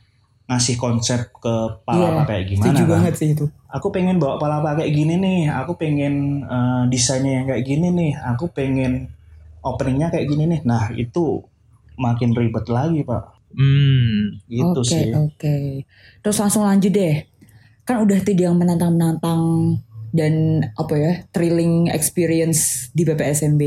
ngasih 0.51 0.75
konsep 0.75 1.31
ke 1.33 1.47
Iya, 1.47 1.79
Palapa 1.81 2.21
kayak 2.27 2.43
gimana 2.45 2.65
setuju 2.67 2.83
kan. 2.83 2.91
banget 2.91 3.13
sih 3.15 3.29
itu. 3.31 3.45
Aku 3.71 3.87
pengen 3.87 4.19
bawa 4.19 4.35
Palapa 4.35 4.75
kayak 4.75 4.91
gini 4.91 5.15
nih, 5.15 5.41
aku 5.47 5.79
pengen 5.79 6.13
eh, 6.43 6.83
desainnya 6.91 7.39
yang 7.39 7.45
kayak 7.47 7.63
gini 7.63 7.87
nih, 7.89 8.11
aku 8.19 8.51
pengen 8.51 9.07
openingnya 9.61 10.11
kayak 10.11 10.27
gini 10.27 10.43
nih. 10.45 10.61
Nah 10.63 10.91
itu 10.91 11.39
makin 11.95 12.33
ribet 12.33 12.67
lagi 12.67 13.01
pak, 13.01 13.23
Hmm. 13.51 14.39
gitu 14.45 14.79
Oke, 14.79 14.89
sih. 14.89 15.11
oke. 15.11 15.55
Terus 16.19 16.37
langsung 16.37 16.63
lanjut 16.63 16.89
deh. 16.89 17.23
Kan 17.83 18.03
udah 18.03 18.19
tidak 18.19 18.47
yang 18.47 18.55
menantang-menantang 18.55 19.41
dan 20.11 20.33
apa 20.73 20.93
ya, 20.93 21.13
thrilling 21.29 21.87
experience 21.87 22.91
di 22.91 23.03
PPSMB. 23.03 23.61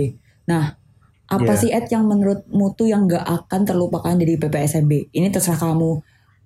Nah, 0.44 0.77
apa 1.25 1.49
Iya. 1.49 1.57
sih 1.57 1.70
Ed 1.70 1.88
yang 1.88 2.05
menurutmu 2.05 2.75
tuh 2.75 2.85
yang 2.85 3.09
gak 3.09 3.25
akan 3.25 3.61
terlupakan 3.64 4.12
dari 4.12 4.37
PPSMB? 4.37 5.09
Ini 5.11 5.29
terserah 5.29 5.57
kamu. 5.59 6.01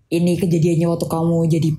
Ini 0.08 0.40
kejadiannya 0.40 0.86
waktu 0.88 1.06
kamu 1.06 1.38
jadi 1.52 1.70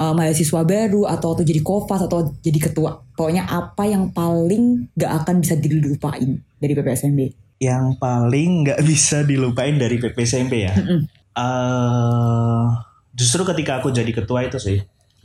uh, 0.00 0.14
mahasiswa 0.16 0.60
baru 0.66 1.06
atau 1.06 1.34
waktu 1.34 1.46
jadi 1.46 1.60
kofas 1.62 2.06
atau 2.10 2.34
jadi 2.42 2.58
ketua. 2.58 2.98
Pokoknya 3.14 3.46
apa 3.46 3.86
yang 3.86 4.10
paling 4.10 4.90
gak 4.98 5.22
akan 5.22 5.44
bisa 5.44 5.54
dilupain 5.54 6.42
dari 6.58 6.72
PPSMB? 6.74 7.20
Yang 7.60 8.00
paling 8.00 8.64
nggak 8.64 8.80
bisa 8.88 9.20
dilupain 9.20 9.76
dari 9.76 10.00
PPSMP 10.00 10.52
ya. 10.64 10.72
Eh 11.36 12.64
justru 13.14 13.44
ketika 13.44 13.78
aku 13.78 13.92
jadi 13.92 14.10
ketua 14.10 14.48
itu 14.48 14.56
sih, 14.56 14.80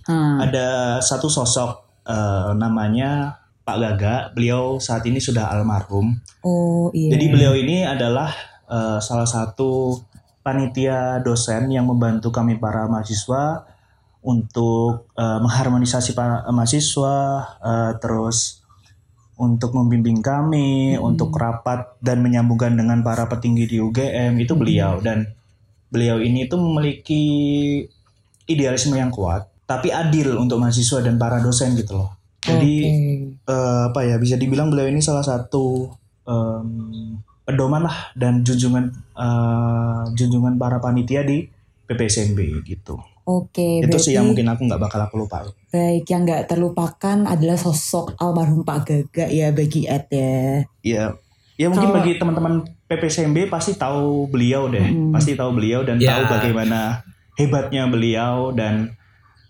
Hmm. 0.05 0.37
ada 0.37 1.01
satu 1.01 1.25
sosok 1.25 1.81
eh, 2.05 2.51
namanya 2.53 3.41
Pak 3.65 3.77
Gaga. 3.81 4.15
Beliau 4.37 4.77
saat 4.77 5.01
ini 5.09 5.17
sudah 5.17 5.49
almarhum. 5.49 6.13
Oh 6.45 6.93
iya. 6.93 7.17
Jadi 7.17 7.25
beliau 7.33 7.57
ini 7.57 7.81
adalah 7.81 8.29
eh, 8.69 8.99
salah 9.01 9.25
satu 9.25 9.97
panitia 10.45 11.25
dosen 11.25 11.73
yang 11.73 11.89
membantu 11.89 12.29
kami 12.29 12.61
para 12.61 12.85
mahasiswa 12.85 13.65
untuk 14.21 15.09
eh, 15.17 15.39
mengharmonisasi 15.41 16.13
para 16.13 16.45
mahasiswa, 16.53 17.17
eh, 17.65 17.91
terus 17.97 18.61
untuk 19.35 19.73
membimbing 19.75 20.21
kami, 20.23 20.95
Hmm. 20.95 21.11
untuk 21.11 21.33
rapat 21.35 21.97
dan 21.99 22.21
menyambungkan 22.21 22.77
dengan 22.77 23.01
para 23.01 23.25
petinggi 23.25 23.65
di 23.67 23.77
UGM 23.81 24.37
itu 24.39 24.53
beliau 24.55 25.01
dan 25.01 25.27
beliau 25.91 26.21
ini 26.21 26.47
tuh 26.47 26.61
memiliki 26.61 27.23
idealisme 28.45 28.95
yang 28.95 29.09
kuat, 29.09 29.49
tapi 29.65 29.89
adil 29.89 30.37
untuk 30.37 30.61
mahasiswa 30.61 31.01
dan 31.01 31.17
para 31.17 31.41
dosen 31.41 31.73
gitu 31.75 31.97
loh. 31.99 32.09
Jadi 32.45 32.75
Oke. 32.85 33.49
eh, 33.49 33.81
apa 33.89 33.99
ya 34.05 34.15
bisa 34.21 34.37
dibilang 34.37 34.69
beliau 34.69 34.85
ini 34.87 35.01
salah 35.01 35.25
satu 35.25 35.89
em, 36.25 37.17
pedoman 37.45 37.85
lah 37.85 38.11
dan 38.13 38.41
junjungan 38.41 38.89
eh, 39.15 40.01
junjungan 40.13 40.57
para 40.57 40.77
panitia 40.77 41.21
di 41.21 41.45
PPSMB 41.85 42.39
gitu. 42.63 42.97
Oke, 43.23 43.81
Itu 43.81 43.89
berarti 43.89 44.05
sih 44.05 44.13
yang 44.13 44.29
mungkin 44.29 44.45
aku 44.45 44.61
nggak 44.63 44.77
bakal 44.79 45.01
aku 45.01 45.15
lupain. 45.17 45.49
baik 45.67 46.05
yang 46.05 46.23
nggak 46.23 46.45
terlupakan 46.45 47.17
adalah 47.25 47.57
sosok 47.57 48.13
almarhum 48.15 48.61
Pak 48.61 48.79
Gaga 48.85 49.25
ya 49.27 49.49
bagi 49.49 49.85
Ed 49.85 50.05
ya. 50.07 50.61
Ya, 50.79 51.03
ya 51.55 51.67
mungkin 51.67 51.89
Kalau- 51.89 51.97
bagi 51.99 52.11
teman-teman 52.15 52.53
PPSMB 52.85 53.49
pasti 53.49 53.73
tahu 53.73 54.25
beliau 54.25 54.65
deh, 54.67 54.85
Hmm. 54.85 55.09
pasti 55.09 55.33
tahu 55.33 55.51
beliau 55.51 55.81
dan 55.81 55.97
Ya. 55.97 56.15
tahu 56.15 56.31
bagaimana 56.31 57.01
hebatnya 57.33 57.85
beliau 57.85 58.49
dan 58.51 58.93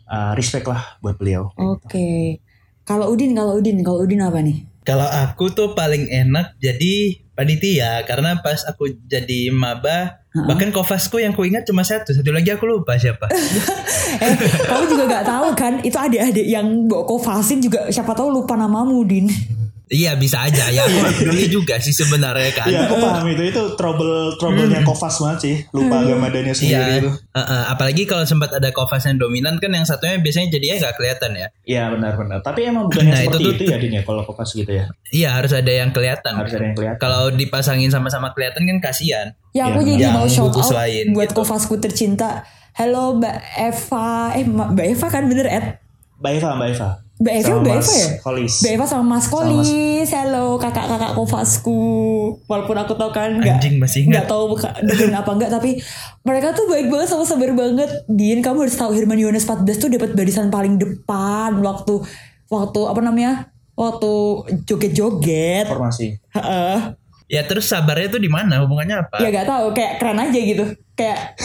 eh, 0.05 0.31
respect 0.33 0.65
lah 0.65 0.95
buat 0.99 1.17
beliau. 1.17 1.49
Oke. 1.55 2.39
Kalau 2.85 3.09
Udin, 3.09 3.33
kalau 3.33 3.57
Udin, 3.57 3.81
kalau 3.81 3.99
Udin 3.99 4.21
apa 4.21 4.37
nih? 4.39 4.61
Kalau 4.81 5.03
aku 5.03 5.49
tuh 5.49 5.73
paling 5.73 6.05
enak 6.05 6.55
jadi 6.59 7.24
panitia 7.35 8.01
karena 8.03 8.39
pas 8.39 8.63
aku 8.63 8.89
jadi 9.05 9.51
maba 9.51 10.23
Ha-ha. 10.35 10.47
bahkan 10.47 10.67
kofasku 10.67 11.15
yang 11.15 11.31
ku 11.31 11.43
ingat 11.43 11.63
cuma 11.63 11.83
satu 11.83 12.11
satu 12.11 12.31
lagi 12.31 12.51
aku 12.51 12.63
lupa 12.65 12.95
siapa 12.95 13.27
Eh, 14.15 14.31
kamu 14.63 14.83
juga 14.87 15.03
nggak 15.11 15.25
tahu 15.27 15.47
kan? 15.51 15.73
Itu 15.83 15.99
adik-adik 15.99 16.47
yang 16.47 16.87
bawa 16.87 17.03
kofasin 17.03 17.59
juga 17.59 17.91
siapa 17.91 18.15
tahu 18.15 18.31
lupa 18.31 18.55
namamu, 18.55 19.03
Din. 19.03 19.27
Iya 19.87 20.13
bisa 20.13 20.41
aja 20.41 20.65
ya 20.67 20.81
aku 20.81 20.97
peduli 21.13 21.45
juga 21.55 21.77
sih 21.77 21.91
sebenarnya 21.91 22.51
kan 22.51 22.65
Iya, 22.65 22.85
aku 22.85 22.95
paham 22.97 23.25
itu 23.27 23.43
itu 23.45 23.61
trouble 23.75 24.33
trouble-nya 24.35 24.81
Kofas 24.81 25.17
banget 25.17 25.39
sih, 25.39 25.55
lupa 25.71 25.99
agama 25.99 26.27
dannya 26.27 26.51
sendiri 26.51 26.73
Iya, 26.75 26.99
itu. 26.99 27.09
Heeh, 27.31 27.63
apalagi 27.67 28.03
kalau 28.03 28.23
sempat 28.23 28.49
ada 28.51 28.69
kofas 28.69 29.03
yang 29.03 29.17
dominan 29.17 29.57
kan 29.57 29.69
yang 29.69 29.83
satunya 29.83 30.17
biasanya 30.17 30.49
jadinya 30.49 30.75
nggak 30.79 30.95
kelihatan 30.95 31.31
ya. 31.33 31.47
Iya 31.63 31.83
benar-benar. 31.89 32.39
Tapi 32.41 32.59
emang 32.63 32.85
bukannya 32.85 33.07
Nah, 33.07 33.19
itu 33.19 33.27
seperti 33.27 33.43
tuh- 33.43 33.55
itu, 33.55 33.63
ya 33.65 33.77
Din 33.77 33.93
ya 33.93 34.01
kalau 34.01 34.21
Kofas 34.23 34.49
gitu 34.51 34.71
ya. 34.71 34.85
Iya 35.07 35.29
harus 35.33 35.51
ada 35.51 35.69
yang 35.69 35.89
kelihatan. 35.91 36.33
Harus 36.33 36.51
ada 36.51 36.63
yang 36.63 36.75
kelihatan. 36.75 36.99
Kalau 36.99 37.21
dipasangin 37.29 37.89
sama-sama 37.89 38.31
kelihatan 38.31 38.61
kan 38.63 38.77
kasihan. 38.83 39.27
Ya 39.51 39.67
aku 39.67 39.81
Yang- 39.81 39.89
jadi 39.95 40.05
mau 40.11 40.25
shout 40.25 40.53
out 40.53 40.69
lain 40.71 41.05
buat 41.11 41.29
gitu. 41.29 41.37
kofasku 41.39 41.77
tercinta. 41.77 42.43
Halo 42.73 43.15
Mbak 43.15 43.37
Eva, 43.63 44.07
eh 44.33 44.45
Mbak 44.45 44.85
Eva 44.91 45.07
kan 45.07 45.23
bener 45.25 45.47
Ed? 45.47 45.65
Mbak 46.19 46.31
Eva, 46.33 46.49
Mbak 46.55 46.69
Eva. 46.71 46.89
Mbak 47.15 47.31
Eva, 47.33 47.47
Sama 47.47 47.59
Mbak 47.61 47.71
Mas 47.71 47.87
Eva 47.87 47.95
ya? 47.95 48.07
Kolis. 48.19 48.53
Mbak 48.59 48.71
Eva 48.73 48.85
sama 48.85 49.03
Mas 49.07 49.23
Sama 49.23 49.31
Kolis, 49.31 50.09
halo 50.11 50.45
kakak-kakak 50.57 51.11
kofasku. 51.15 51.79
Walaupun 52.43 52.75
aku 52.75 52.93
tau 52.93 53.07
kan 53.09 53.39
nggak 53.39 53.55
Anjing, 53.55 53.75
masih 53.79 53.99
ingat. 54.03 54.11
nggak 54.13 54.27
tahu 54.27 54.43
buka- 54.51 54.75
dengerin 54.77 55.15
apa 55.15 55.31
enggak, 55.31 55.47
tapi 55.49 55.79
mereka 56.21 56.51
tuh 56.51 56.67
baik 56.67 56.91
banget 56.91 57.07
sama 57.07 57.23
sabar 57.23 57.51
banget. 57.51 57.87
Din, 58.05 58.43
kamu 58.43 58.57
harus 58.61 58.75
tahu 58.75 58.91
Herman 58.91 59.15
Yones 59.17 59.43
14 59.43 59.63
tuh 59.77 59.87
dapat 59.87 60.11
barisan 60.11 60.51
paling 60.51 60.75
depan 60.75 61.55
waktu 61.61 62.03
waktu 62.45 62.79
apa 62.83 62.99
namanya? 62.99 63.47
Waktu 63.73 64.11
joget-joget. 64.65 65.67
Informasi. 65.67 66.19
Heeh. 66.29 66.77
Ya 67.25 67.41
terus 67.41 67.65
sabarnya 67.65 68.07
tuh 68.09 68.19
di 68.19 68.27
mana? 68.27 68.59
Hubungannya 68.59 69.01
apa? 69.01 69.17
Ya 69.17 69.31
gak 69.33 69.47
tahu, 69.47 69.71
kayak 69.71 69.97
keren 69.97 70.19
aja 70.19 70.35
gitu. 70.37 70.63
Kayak 70.93 71.35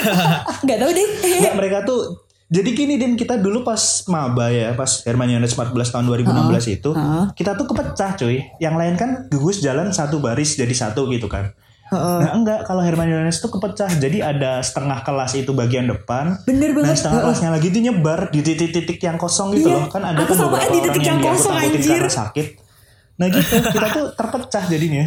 nggak 0.64 0.78
tahu 0.78 0.90
deh. 0.90 1.08
Nggak, 1.38 1.54
mereka 1.54 1.78
tuh 1.84 2.27
jadi 2.48 2.70
gini 2.70 2.96
Din 2.96 3.12
kita 3.12 3.36
dulu 3.36 3.60
pas 3.60 3.76
maba 4.06 4.48
ya 4.48 4.72
pas 4.72 4.88
Herman 5.02 5.28
Yones 5.28 5.52
14 5.52 5.68
tahun 5.70 6.04
2016 6.06 6.32
itu 6.72 6.90
Heeh. 6.90 7.24
kita 7.34 7.52
tuh 7.54 7.66
kepecah 7.66 8.16
cuy 8.16 8.40
yang 8.56 8.74
lain 8.74 8.94
kan 8.94 9.28
gugus 9.28 9.58
jalan 9.58 9.90
satu 9.90 10.18
baris 10.18 10.54
jadi 10.54 10.72
satu 10.72 11.08
gitu 11.08 11.26
kan 11.26 11.52
Heeh. 11.86 12.18
nah 12.18 12.32
enggak 12.32 12.64
kalau 12.64 12.80
Herman 12.80 13.04
Yones 13.06 13.36
tuh 13.38 13.48
kepecah 13.50 13.88
jadi 13.94 14.18
ada 14.26 14.60
setengah 14.60 15.00
kelas 15.02 15.36
itu 15.36 15.52
bagian 15.52 15.84
depan 15.86 16.40
Bener 16.42 16.72
banget. 16.72 16.96
setengah 16.96 17.20
Heeh. 17.20 17.26
kelasnya 17.28 17.50
lagi 17.50 17.66
itu 17.66 17.80
nyebar 17.82 18.28
di 18.28 18.40
titik-titik 18.40 18.96
yang 18.98 19.16
kosong 19.16 19.52
gitu 19.52 19.68
Iya. 19.68 19.76
loh 19.78 19.86
kan 19.86 20.02
ada 20.02 20.16
Aku 20.18 20.26
kan 20.26 20.36
sama 20.38 20.48
beberapa 20.50 20.64
di 20.64 20.78
orang 20.78 20.84
titik 20.86 21.02
yang 21.02 21.18
yang 21.18 21.20
kosong, 21.28 21.54
anjir. 21.54 22.00
karena 22.00 22.12
sakit 22.14 22.46
nah 23.18 23.26
gitu 23.26 23.54
kita 23.66 23.86
tuh 23.90 24.04
terpecah 24.14 24.64
jadinya 24.64 25.04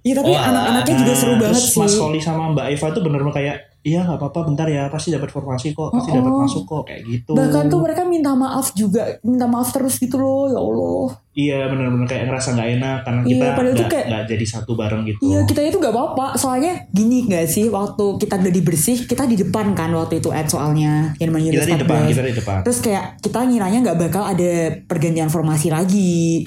Iya 0.00 0.14
tapi 0.16 0.30
Wah. 0.30 0.44
anak-anaknya 0.46 0.94
juga 0.98 1.12
seru 1.12 1.34
banget 1.36 1.60
sih. 1.62 1.76
Mas 1.76 1.92
Koli 1.92 2.16
sama 2.18 2.50
Mbak 2.50 2.66
Eva 2.70 2.86
tuh 2.88 3.02
bener-bener 3.02 3.34
kayak 3.34 3.56
iya 3.80 4.00
nggak 4.02 4.16
apa-apa 4.18 4.44
bentar 4.44 4.64
ya 4.64 4.88
pasti 4.88 5.08
dapat 5.08 5.28
formasi 5.28 5.72
kok 5.72 5.88
pasti 5.90 6.08
Oh, 6.10 6.14
dapat 6.14 6.30
oh. 6.30 6.40
masuk 6.44 6.62
kok 6.64 6.82
kayak 6.84 7.00
gitu 7.02 7.32
Bahkan 7.32 7.64
tuh 7.66 7.80
mereka 7.80 8.04
minta 8.04 8.32
maaf 8.34 8.72
juga, 8.72 9.16
minta 9.22 9.44
maaf 9.44 9.68
terus 9.70 9.96
gitu 9.96 10.16
loh, 10.16 10.44
ya 10.46 10.58
Allah. 10.58 11.04
iya 11.32 11.58
bener-bener 11.64 12.04
kayak 12.04 12.24
ngerasa 12.26 12.48
nggak 12.52 12.68
enak 12.74 12.98
karena 13.00 13.20
Iya, 13.22 13.28
kita 13.30 13.40
tuh 13.40 13.62
nggak 13.64 13.88
kayak- 13.88 14.08
nggak 14.10 14.24
jadi 14.26 14.44
satu 14.46 14.72
bareng 14.74 15.02
gitu 15.06 15.18
Iya 15.22 15.40
kita 15.44 15.60
itu 15.62 15.76
gak 15.78 15.94
apa-apa, 15.94 16.26
soalnya 16.34 16.72
gini 16.90 17.24
gak 17.24 17.46
sih 17.46 17.68
waktu 17.68 18.04
kita 18.18 18.34
udah 18.36 18.52
dibersih, 18.52 18.96
kita 19.02 19.24
di 19.24 19.36
depan 19.38 19.72
kan 19.72 19.88
waktu 19.90 20.18
itu 20.18 20.28
ad 20.28 20.44
soalnya 20.46 21.16
yang 21.16 21.28
namanya 21.30 21.50
kita 21.54 21.66
di 21.66 21.80
depan 21.80 22.00
kita 22.04 22.22
di 22.22 22.34
depan 22.34 22.58
Terus 22.60 22.78
kayak 22.80 23.04
kita 23.18 23.38
ngiranya 23.42 23.78
nggak 23.82 23.98
bakal 23.98 24.22
ada 24.26 24.50
pergantian 24.82 25.28
formasi 25.28 25.68
lagi. 25.68 26.44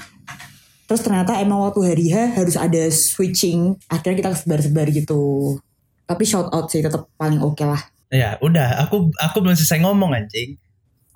Terus 0.94 1.10
ternyata 1.10 1.42
emang 1.42 1.58
waktu 1.58 1.90
hari 1.90 2.06
H 2.06 2.38
harus 2.38 2.54
ada 2.54 2.86
switching. 2.86 3.74
Akhirnya 3.90 4.14
kita 4.22 4.30
sebar-sebar 4.38 4.86
gitu. 4.94 5.58
Tapi 6.06 6.22
shout 6.22 6.54
out 6.54 6.70
sih 6.70 6.86
tetap 6.86 7.10
paling 7.18 7.42
oke 7.42 7.66
lah. 7.66 7.82
Ya 8.14 8.38
udah, 8.38 8.86
aku 8.86 9.10
aku 9.18 9.42
belum 9.42 9.58
selesai 9.58 9.82
ngomong 9.82 10.14
anjing. 10.14 10.54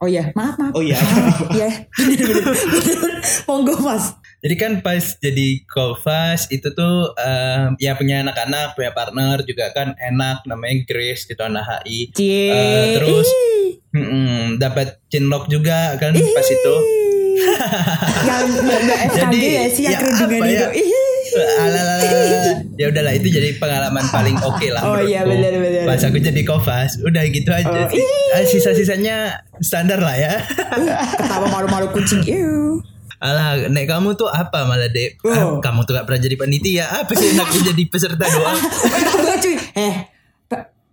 Oh 0.03 0.11
iya, 0.11 0.35
maaf 0.35 0.59
maaf. 0.59 0.75
oh 0.75 0.83
iya 0.83 0.99
Iya. 1.55 1.87
Monggo 3.47 3.79
mas. 3.79 4.19
Jadi 4.43 4.55
kan 4.59 4.83
pas 4.83 5.15
jadi 5.23 5.63
kofas 5.71 6.51
itu 6.51 6.75
tuh 6.75 7.15
eh, 7.15 7.71
ya 7.79 7.95
punya 7.95 8.27
anak-anak, 8.27 8.75
punya 8.75 8.91
partner 8.91 9.47
juga 9.47 9.71
kan 9.71 9.95
enak 9.95 10.43
namanya 10.43 10.83
Grace 10.91 11.23
gitu 11.23 11.39
anak 11.39 11.87
HI. 11.87 12.11
Cie. 12.19 12.51
Eh, 12.51 12.87
terus 12.99 13.31
Ih. 13.31 13.79
mm-mm, 13.95 14.59
dapat 14.59 14.99
chinlock 15.07 15.47
juga 15.47 15.95
kan 16.03 16.19
pas 16.19 16.49
itu. 16.51 16.75
Yang 18.21 18.45
mbak 18.59 18.99
FKG 19.09 19.23
Jadi, 19.23 19.39
ya 19.49 19.65
sih 19.69 19.83
yang 19.85 19.93
ya 19.93 19.99
kerudungan 20.01 20.41
ya? 20.43 20.51
itu. 20.51 20.67
Alalala. 21.29 22.05
ya 22.75 22.87
udahlah 22.89 23.13
itu 23.13 23.29
jadi 23.29 23.49
pengalaman 23.57 24.01
paling 24.09 24.33
oke 24.49 24.67
lah 24.69 24.81
Oh 24.83 24.97
iya, 24.99 25.23
menurutku. 25.23 25.61
benar-benar. 25.61 25.85
Pas 25.87 26.03
aku 26.03 26.19
jadi 26.19 26.43
kofas, 26.43 26.91
udah 27.01 27.23
gitu 27.27 27.51
aja 27.51 27.69
Oh, 27.69 27.85
sih. 27.87 28.01
Eh, 28.33 28.45
Sisa-sisanya 28.45 29.17
standar 29.59 29.99
lah 29.99 30.17
ya. 30.17 30.41
Ketawa 31.15 31.47
malu-malu 31.49 31.93
kucing. 31.93 32.25
Iu. 32.25 32.81
Alah, 33.19 33.67
nek 33.67 33.85
kamu 33.85 34.15
tuh 34.15 34.27
apa 34.27 34.63
malah 34.65 34.87
dek? 34.87 35.19
Oh. 35.21 35.29
Ah, 35.29 35.61
kamu 35.61 35.83
tuh 35.83 35.93
gak 35.93 36.07
pernah 36.07 36.23
jadi 36.23 36.37
panitia. 36.37 36.87
Apa 36.97 37.13
sih 37.13 37.35
enaknya 37.35 37.61
jadi 37.75 37.83
peserta 37.85 38.25
doang? 38.25 38.59
Banget 39.19 39.39
cuy. 39.43 39.57
Eh, 39.77 39.95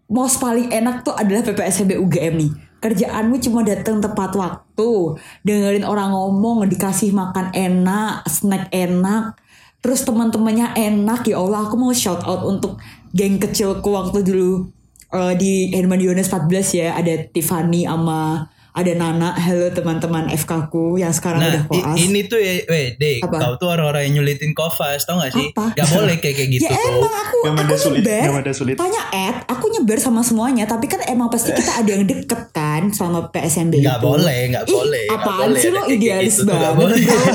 mos 0.07 0.35
paling 0.35 0.67
enak 0.69 1.01
tuh 1.01 1.13
adalah 1.13 1.41
PPSB 1.41 1.95
UGM 1.95 2.33
nih. 2.35 2.51
Kerjaanmu 2.85 3.41
cuma 3.41 3.65
datang 3.65 3.97
tepat 3.97 4.37
waktu, 4.37 5.17
dengerin 5.41 5.81
orang 5.81 6.13
ngomong, 6.13 6.69
dikasih 6.69 7.17
makan 7.17 7.49
enak, 7.49 8.29
snack 8.29 8.69
enak, 8.69 9.33
terus 9.81 10.05
teman-temannya 10.05 10.77
enak. 10.77 11.25
Ya 11.25 11.41
Allah. 11.41 11.65
Aku 11.65 11.81
mau 11.81 11.89
shout 11.97 12.21
out 12.21 12.45
untuk 12.45 12.77
geng 13.09 13.41
kecilku 13.41 13.89
waktu 13.89 14.21
dulu 14.21 14.69
eh, 15.09 15.33
di 15.33 15.73
Herman 15.73 15.97
Yones 15.97 16.29
14 16.29 16.77
ya. 16.77 16.93
Ada 16.93 17.25
Tiffany 17.33 17.89
sama 17.89 18.53
ada 18.75 18.91
Nana. 18.93 19.31
Halo 19.33 19.71
teman-teman 19.71 20.27
FK 20.29 20.67
ku 20.67 20.95
yang 20.95 21.09
sekarang 21.09 21.39
Nah, 21.39 21.47
udah 21.49 21.63
koas. 21.65 21.95
ini 21.97 22.27
tuh 22.27 22.35
ya, 22.35 22.59
weh, 22.65 22.91
Dek, 22.93 23.23
Apa? 23.23 23.37
kau 23.39 23.53
tuh 23.55 23.67
orang-orang 23.69 24.03
yang 24.05 24.19
nyulitin 24.19 24.51
kofas, 24.51 25.03
tau 25.03 25.15
gak 25.17 25.31
sih? 25.31 25.47
Apa? 25.49 25.71
Gak 25.73 25.87
boleh 25.89 26.15
kayak 26.17 26.35
kayak 26.35 26.49
gitu 26.53 26.65
ya 26.65 26.75
emang 26.75 27.07
aku 27.15 27.37
Yang 27.41 27.55
aku 27.55 27.63
ada 27.63 27.75
sulit, 27.77 28.01
nyebar. 28.01 28.19
yang 28.21 28.37
ada 28.37 28.51
sulit. 28.51 28.75
Tanya 28.75 29.01
Ed, 29.09 29.37
aku 29.47 29.65
nyebar 29.69 29.97
sama 29.97 30.21
semuanya, 30.21 30.63
tapi 30.65 30.85
kan 30.85 30.99
emang 31.05 31.27
pasti 31.29 31.49
kita 31.49 31.71
ada 31.77 31.89
yang 31.89 32.03
deket 32.03 32.51
kan 32.51 32.91
selama 32.91 33.31
PSMB 33.31 33.79
Gak 33.79 33.95
itu. 33.95 34.03
boleh, 34.03 34.39
gak 34.49 34.63
Ih, 34.65 34.75
boleh. 34.75 35.05
gak 35.07 35.17
apaan 35.17 35.47
boleh 35.47 35.61
sih 35.61 35.71
lo 35.71 35.81
idealis 35.87 36.35
gitu 36.35 36.43
gak 36.45 36.59
banget 36.59 36.75
boleh. 36.77 36.99
bro. 36.99 37.25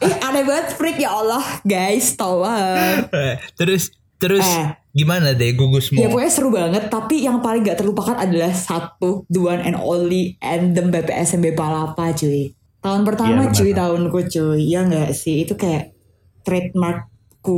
Ih 0.00 0.14
aneh 0.22 0.42
banget 0.42 0.66
freak 0.72 0.96
ya 0.96 1.10
Allah 1.12 1.44
guys 1.62 2.06
tolong 2.14 3.04
Eh, 3.10 3.34
terus, 3.60 3.92
terus 4.18 4.42
Eh. 4.42 4.66
gimana 4.92 5.30
deh 5.30 5.50
gugusmu? 5.52 5.96
Ya 5.96 6.06
pokoknya 6.06 6.28
seru 6.28 6.50
banget 6.50 6.86
Tapi 6.86 7.22
yang 7.22 7.38
paling 7.38 7.62
gak 7.62 7.78
terlupakan 7.78 8.14
adalah 8.14 8.50
Satu 8.50 9.22
The 9.26 9.38
one 9.40 9.62
and 9.62 9.74
only 9.74 10.34
Anthem 10.38 10.90
BPSMB 10.90 11.52
Palapa 11.52 12.10
cuy 12.12 12.50
Tahun 12.78 13.02
pertama 13.02 13.46
benar. 13.46 13.54
cuy 13.54 13.70
Tahunku 13.70 14.18
cuy 14.24 14.60
Ya 14.64 14.82
gak 14.82 15.10
sih 15.12 15.42
Itu 15.42 15.54
kayak 15.54 15.94
Trademarkku 16.42 17.06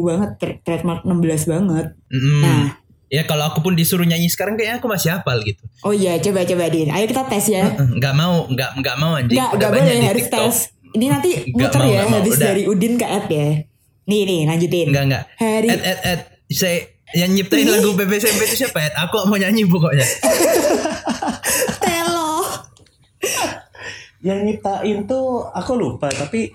banget 0.03 0.31
tra- 0.37 0.59
Trademark 0.61 1.01
16 1.03 1.17
banget 1.47 1.87
Mm-mm. 2.07 2.41
Nah 2.41 2.77
Ya 3.09 3.25
kalau 3.25 3.43
aku 3.45 3.59
pun 3.61 3.73
disuruh 3.73 4.05
nyanyi 4.05 4.27
sekarang 4.27 4.55
kayaknya 4.55 4.79
aku 4.79 4.87
masih 4.87 5.11
hafal 5.11 5.43
gitu. 5.43 5.67
Oh 5.81 5.91
iya 5.91 6.15
coba-coba 6.17 6.69
Din 6.69 6.87
Ayo 6.89 7.05
kita 7.05 7.25
tes 7.25 7.43
ya 7.49 7.67
Nggak 7.73 8.15
mau, 8.15 8.47
nggak 8.47 8.71
nggak 8.77 8.97
mau 8.97 9.13
anjing. 9.15 9.35
Gak, 9.35 9.51
gak 9.57 9.67
banyak 9.69 9.83
boleh 9.89 9.99
di 9.99 10.07
harus 10.07 10.23
TikTok. 10.25 10.41
tes 10.45 10.57
Ini 10.91 11.07
nanti 11.09 11.31
muter 11.51 11.75
mau, 11.77 11.89
ya 11.89 12.03
mau, 12.05 12.13
Habis 12.17 12.33
udah. 12.33 12.47
dari 12.47 12.63
Udin 12.65 12.95
ke 12.95 13.07
Ed 13.09 13.27
ya 13.27 13.49
Nih 14.07 14.21
nih 14.23 14.41
lanjutin 14.45 14.87
Enggak 14.89 15.05
enggak. 15.07 15.25
Hari 15.37 15.67
Ed 15.69 15.83
Ed 15.83 16.01
Ed 16.05 16.21
saya 16.51 16.83
yang 17.13 17.31
nyiptain 17.31 17.65
lagu 17.65 17.91
PPSMP 17.93 18.41
itu 18.45 18.57
siapa 18.61 18.79
Ed? 18.81 18.95
Aku 18.97 19.25
mau 19.25 19.35
nyanyi 19.35 19.65
pokoknya. 19.65 20.07
Telo 21.81 22.43
Yang 24.21 24.39
nyiptain 24.45 24.99
tuh 25.05 25.43
aku 25.47 25.73
lupa 25.75 26.07
tapi 26.09 26.53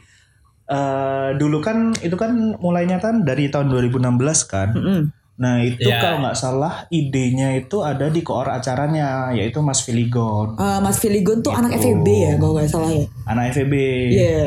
eh, 0.66 1.30
dulu 1.34 1.60
kan 1.60 1.92
itu 1.98 2.14
kan 2.14 2.32
mulainya 2.56 2.98
kan 2.98 3.22
dari 3.22 3.48
tahun 3.48 3.68
2016 3.70 4.00
kan. 4.46 4.70
Mm-mm. 4.72 5.02
Nah 5.36 5.60
itu 5.60 5.84
Ya. 5.84 6.00
kalau 6.00 6.24
nggak 6.24 6.38
salah 6.38 6.88
idenya 6.88 7.52
itu 7.54 7.84
ada 7.84 8.08
di 8.08 8.22
koor 8.22 8.48
acaranya 8.48 9.30
yaitu 9.30 9.60
Mas 9.60 9.84
Filigon, 9.84 10.56
Eh, 10.56 10.80
Mas 10.80 10.96
Filigon 10.98 11.42
tuh 11.42 11.52
anak 11.52 11.76
Gitu. 11.76 11.92
FEB 11.92 12.08
ya 12.08 12.32
Kalau 12.36 12.54
gak 12.54 12.70
salah 12.70 12.88
ya 12.90 13.04
anak 13.26 13.52
FEB. 13.52 13.74
Iya 14.10 14.42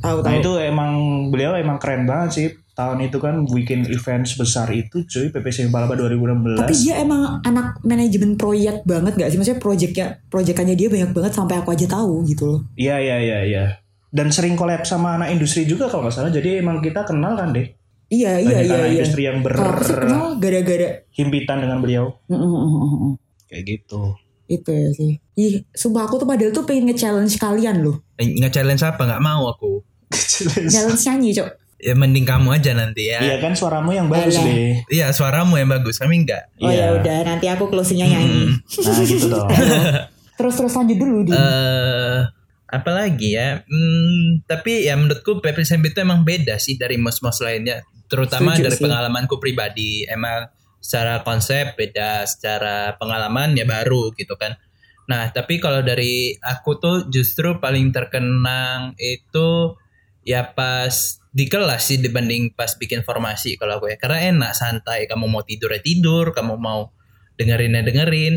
Tahu 0.00 0.16
Nah 0.20 0.32
itu 0.34 0.52
emang 0.58 0.92
beliau 1.28 1.52
emang 1.54 1.76
keren 1.76 2.04
banget 2.04 2.30
sih. 2.32 2.48
Tahun 2.74 2.98
itu 3.06 3.22
kan 3.22 3.46
bikin 3.46 3.86
event 3.86 4.26
sebesar 4.26 4.66
itu 4.74 5.06
cuy 5.06 5.30
PPSM 5.30 5.70
Palapa 5.70 5.94
2016. 5.94 6.58
Tapi 6.58 6.74
dia 6.74 6.98
emang 7.06 7.38
anak 7.46 7.78
manajemen 7.86 8.34
proyek 8.34 8.82
banget 8.82 9.14
gak 9.14 9.30
sih? 9.30 9.38
Maksudnya 9.38 9.62
proyeknya, 9.62 10.06
proyekannya 10.26 10.74
dia 10.74 10.90
banyak 10.90 11.14
banget 11.14 11.32
sampai 11.38 11.62
aku 11.62 11.70
aja 11.70 11.86
tahu 11.86 12.26
gitu 12.26 12.44
loh. 12.50 12.60
Iya 12.74 12.98
iya 12.98 13.16
iya 13.22 13.38
iya. 13.46 13.64
Dan 14.10 14.34
sering 14.34 14.58
collab 14.58 14.82
sama 14.82 15.14
anak 15.14 15.30
industri 15.30 15.70
juga 15.70 15.86
kalau 15.86 16.10
nggak 16.10 16.14
salah. 16.18 16.34
Jadi 16.34 16.58
emang 16.58 16.82
kita 16.82 17.06
kenal 17.06 17.38
kan 17.38 17.54
deh. 17.54 17.66
Iya 18.10 18.42
iya 18.42 18.58
Banyak 18.58 18.66
iya 18.66 18.74
anak 18.74 18.86
iya. 18.90 18.94
industri 18.98 19.22
yang 19.22 19.38
kenal 19.42 20.26
gara-gara 20.42 20.88
berhimpitan 21.14 21.56
dengan 21.62 21.78
beliau. 21.78 22.04
Mm, 22.26 22.42
mm. 22.42 23.12
Kayak 23.46 23.62
gitu. 23.70 24.02
itu 24.44 24.70
ya 24.76 24.90
sih. 24.92 25.12
Ih, 25.40 25.64
sumpah 25.72 26.04
aku 26.04 26.20
tuh 26.20 26.28
padahal 26.28 26.52
tuh 26.52 26.68
pengen 26.68 26.92
nge-challenge 26.92 27.40
kalian 27.40 27.80
loh. 27.80 28.04
Eh, 28.20 28.28
Nge-challenge 28.44 28.82
apa? 28.84 29.02
Nggak 29.08 29.22
mau 29.24 29.48
aku. 29.48 29.80
Challenge 30.68 31.00
nyanyi, 31.00 31.32
Cok. 31.32 31.63
Ya 31.84 31.92
mending 31.92 32.24
kamu 32.24 32.48
aja 32.48 32.72
nanti 32.72 33.12
ya. 33.12 33.20
Iya 33.20 33.36
kan 33.44 33.52
suaramu 33.52 33.92
yang 33.92 34.08
bagus 34.08 34.40
Alah. 34.40 34.48
deh. 34.48 34.72
Iya 34.88 35.06
suaramu 35.12 35.60
yang 35.60 35.68
bagus, 35.68 36.00
kami 36.00 36.24
enggak. 36.24 36.48
Oh 36.56 36.72
Iya. 36.72 36.80
ya 36.80 36.86
udah, 36.96 37.16
nanti 37.28 37.46
aku 37.52 37.68
closingnya 37.68 38.08
nyanyi. 38.08 38.56
Nah 38.56 39.04
gitu 39.04 39.26
dong. 39.28 39.48
Terus 40.40 40.54
terus 40.58 40.72
lanjut 40.74 40.96
dulu, 40.98 41.28
Din. 41.28 41.36
Eh 41.36 42.20
apa 42.66 42.90
lagi 42.90 43.38
ya? 43.38 43.62
Hmm, 43.62 44.42
tapi 44.48 44.88
ya 44.88 44.98
menurutku 44.98 45.38
PPSMB 45.38 45.94
itu 45.94 46.00
emang 46.02 46.26
beda 46.26 46.58
sih 46.58 46.74
dari 46.74 46.98
mos-mos 46.98 47.38
lainnya, 47.38 47.86
terutama 48.10 48.50
Setuju 48.56 48.64
dari 48.66 48.76
sih. 48.80 48.82
pengalamanku 48.82 49.36
pribadi. 49.38 50.02
Emang 50.08 50.50
secara 50.82 51.22
konsep 51.22 51.78
beda, 51.78 52.26
secara 52.26 52.98
pengalaman 52.98 53.54
ya 53.54 53.62
baru 53.62 54.10
gitu 54.18 54.34
kan. 54.34 54.58
Nah, 55.06 55.30
tapi 55.30 55.60
kalau 55.60 55.84
dari 55.84 56.34
aku 56.40 56.80
tuh 56.80 56.96
justru 57.12 57.60
paling 57.60 57.92
terkenang 57.92 58.96
itu 58.98 59.76
ya 60.24 60.42
pas 60.42 61.20
di 61.34 61.50
kelas 61.50 61.82
sih 61.82 61.98
dibanding 61.98 62.54
pas 62.54 62.70
bikin 62.72 63.02
formasi 63.02 63.58
kalau 63.58 63.82
aku 63.82 63.90
ya. 63.90 63.98
Karena 63.98 64.22
enak 64.30 64.54
santai, 64.54 65.10
kamu 65.10 65.26
mau 65.26 65.42
tidur 65.42 65.68
ya 65.68 65.82
tidur, 65.82 66.30
kamu 66.30 66.54
mau 66.54 66.94
dengerin 67.34 67.74
ya 67.74 67.82
dengerin. 67.82 68.34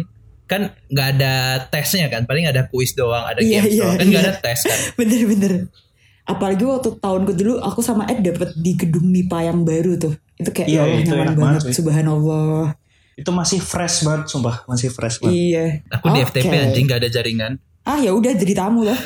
Kan 0.47 0.73
nggak 0.89 1.07
ada 1.15 1.33
tesnya 1.69 2.09
kan, 2.09 2.25
paling 2.25 2.49
ada 2.49 2.65
kuis 2.65 2.97
doang, 2.97 3.21
ada 3.21 3.37
Iya, 3.37 3.61
games 3.61 3.69
iya, 3.69 3.83
doang. 3.85 3.95
Kan 4.01 4.05
nggak 4.09 4.23
iya. 4.23 4.31
ada 4.31 4.41
tes 4.41 4.59
kan. 4.63 4.79
Bener-bener. 4.99 5.53
Apalagi 6.25 6.63
waktu 6.65 6.89
tahunku 6.97 7.31
dulu 7.35 7.53
aku 7.61 7.79
sama 7.79 8.03
Ed 8.09 8.19
dapet 8.19 8.51
di 8.57 8.73
gedung 8.73 9.07
MIPA 9.07 9.47
yang 9.47 9.61
baru 9.61 9.95
tuh. 9.95 10.17
Itu 10.35 10.49
kayak 10.49 10.67
Iya, 10.67 10.75
ya 10.75 10.81
Allah 10.83 10.97
itu 10.97 11.07
nyaman 11.07 11.21
enak 11.21 11.35
banget. 11.37 11.61
banget. 11.63 11.77
Subhanallah. 11.77 12.65
itu 13.17 13.31
masih 13.33 13.57
fresh 13.57 14.05
banget, 14.05 14.29
sumpah 14.29 14.61
masih 14.65 14.93
fresh 14.93 15.17
banget. 15.17 15.33
Iya. 15.33 15.65
Aku 15.89 16.13
di 16.13 16.21
Oke. 16.21 16.37
FTP 16.37 16.53
anjing 16.53 16.85
nggak 16.85 16.99
ada 17.01 17.09
jaringan. 17.09 17.53
Ah 17.81 17.97
ya 17.97 18.13
udah 18.13 18.29
jadi 18.31 18.53
tamu 18.53 18.85
loh. 18.85 18.93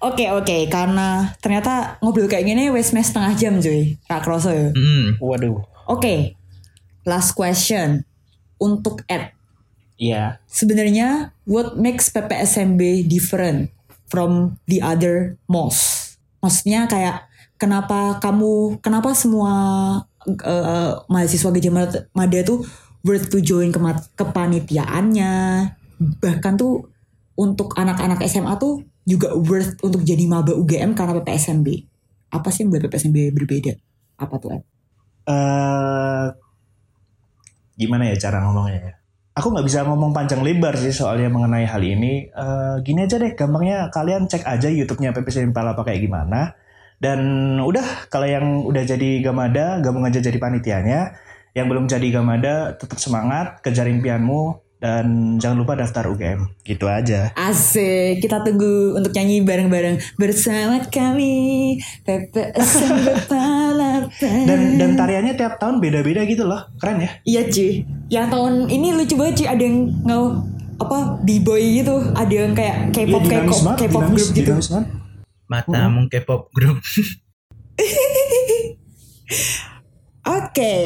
Oke 0.00 0.32
oke 0.32 0.64
karena 0.72 1.36
ternyata 1.44 2.00
ngobrol 2.00 2.24
kayak 2.24 2.48
gini 2.48 2.72
wes 2.72 2.96
mes 2.96 3.12
setengah 3.12 3.32
jam 3.36 3.54
cuy. 3.60 4.00
Kak 4.08 4.24
Kroso 4.24 4.48
ya. 4.48 4.72
Mm. 4.72 5.20
Waduh. 5.20 5.60
Oke. 5.86 6.34
Last 7.04 7.36
question 7.36 8.08
untuk 8.56 9.04
Ed. 9.04 9.36
Iya. 10.00 10.40
Sebenarnya 10.48 11.36
what 11.44 11.76
makes 11.76 12.08
PPSMB 12.08 13.04
different 13.04 13.68
from 14.08 14.56
the 14.64 14.80
other 14.80 15.36
malls? 15.44 16.16
Maksudnya 16.40 16.88
kayak 16.88 17.28
kenapa 17.60 18.16
kamu 18.18 18.80
kenapa 18.80 19.12
semua 19.12 19.52
eh, 20.24 20.92
mahasiswa 21.06 21.52
Gajah 21.52 21.72
Mada- 21.72 22.04
Mada 22.16 22.40
tuh 22.40 22.64
worth 23.04 23.28
to 23.28 23.40
join 23.40 23.68
kema- 23.68 24.00
kepanitiaannya 24.16 25.32
bahkan 26.20 26.56
tuh 26.56 26.88
untuk 27.40 27.72
anak-anak 27.72 28.20
SMA 28.28 28.52
tuh 28.60 28.84
juga 29.08 29.32
worth 29.32 29.80
untuk 29.80 30.04
jadi 30.04 30.28
maba 30.28 30.52
UGM 30.52 30.92
karena 30.92 31.16
PPSMB. 31.24 31.88
Apa 32.36 32.52
sih 32.52 32.68
yang 32.68 32.76
buat 32.76 32.84
PPSMB 32.84 33.32
berbeda? 33.32 33.72
Apa 34.20 34.36
tuh 34.36 34.60
eh 35.30 36.26
gimana 37.80 38.12
ya 38.12 38.16
cara 38.20 38.44
ngomongnya 38.44 38.80
ya? 38.80 38.92
Aku 39.40 39.56
nggak 39.56 39.64
bisa 39.64 39.88
ngomong 39.88 40.12
panjang 40.12 40.44
lebar 40.44 40.76
sih 40.76 40.92
soalnya 40.92 41.32
mengenai 41.32 41.64
hal 41.64 41.80
ini. 41.80 42.28
Eh, 42.28 42.76
gini 42.84 43.08
aja 43.08 43.16
deh, 43.16 43.32
gampangnya 43.32 43.88
kalian 43.88 44.28
cek 44.28 44.44
aja 44.44 44.68
YouTube-nya 44.68 45.16
PPC 45.16 45.48
Palapa 45.54 45.80
kayak 45.86 46.02
gimana. 46.02 46.52
Dan 47.00 47.56
udah, 47.56 48.10
kalau 48.12 48.28
yang 48.28 48.68
udah 48.68 48.84
jadi 48.84 49.24
Gamada, 49.24 49.80
gabung 49.80 50.04
aja 50.04 50.20
jadi 50.20 50.36
panitianya. 50.36 51.16
Yang 51.56 51.66
belum 51.72 51.84
jadi 51.88 52.08
Gamada, 52.12 52.76
tetap 52.76 53.00
semangat, 53.00 53.64
kejar 53.64 53.88
impianmu, 53.88 54.60
dan 54.80 55.36
jangan 55.36 55.60
lupa 55.60 55.76
daftar 55.76 56.08
UGM. 56.08 56.48
Gitu 56.64 56.88
aja. 56.88 57.30
Asik, 57.36 58.24
kita 58.24 58.40
tunggu 58.40 58.96
untuk 58.96 59.12
nyanyi 59.12 59.44
bareng-bareng 59.44 60.00
bersama 60.16 60.80
kami 60.88 61.76
Palapa. 63.28 64.32
Dan 64.48 64.80
dan 64.80 64.96
tariannya 64.96 65.36
tiap 65.36 65.60
tahun 65.60 65.84
beda-beda 65.84 66.24
gitu 66.24 66.48
loh, 66.48 66.64
keren 66.80 67.04
ya. 67.04 67.10
Iya 67.28 67.42
cuy, 67.52 67.84
yang 68.08 68.26
tahun 68.32 68.72
ini 68.72 68.96
lucu 68.96 69.14
banget 69.20 69.44
cuy, 69.44 69.48
ada 69.52 69.62
yang 69.62 69.76
nggak 70.02 70.20
apa 70.80 70.98
b-boy 71.20 71.62
gitu, 71.84 72.00
ada 72.16 72.32
yang 72.32 72.56
kayak 72.56 72.88
K-pop 72.96 73.20
dinamis 73.28 73.52
K-pop 73.52 73.60
banget, 73.68 73.78
K-pop 73.84 74.00
dinamis, 74.00 74.16
group 74.16 74.32
gitu. 74.32 74.48
dinamis 74.48 74.68
banget. 74.72 74.88
Matamu 75.44 76.00
K-pop 76.08 76.42
group. 76.56 76.80
Oke, 80.40 80.76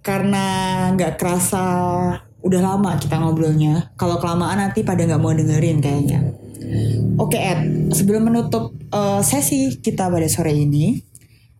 karena 0.00 0.44
nggak 0.96 1.16
kerasa 1.20 1.64
udah 2.42 2.60
lama 2.60 2.98
kita 2.98 3.18
ngobrolnya. 3.18 3.94
Kalau 3.94 4.18
kelamaan 4.18 4.58
nanti 4.58 4.82
pada 4.82 5.06
nggak 5.06 5.22
mau 5.22 5.30
dengerin 5.30 5.78
kayaknya. 5.78 6.20
Oke 7.18 7.36
Ed, 7.38 7.90
sebelum 7.94 8.28
menutup 8.28 8.74
eh, 8.90 9.20
sesi 9.22 9.78
kita 9.78 10.10
pada 10.10 10.26
sore 10.26 10.52
ini, 10.54 11.00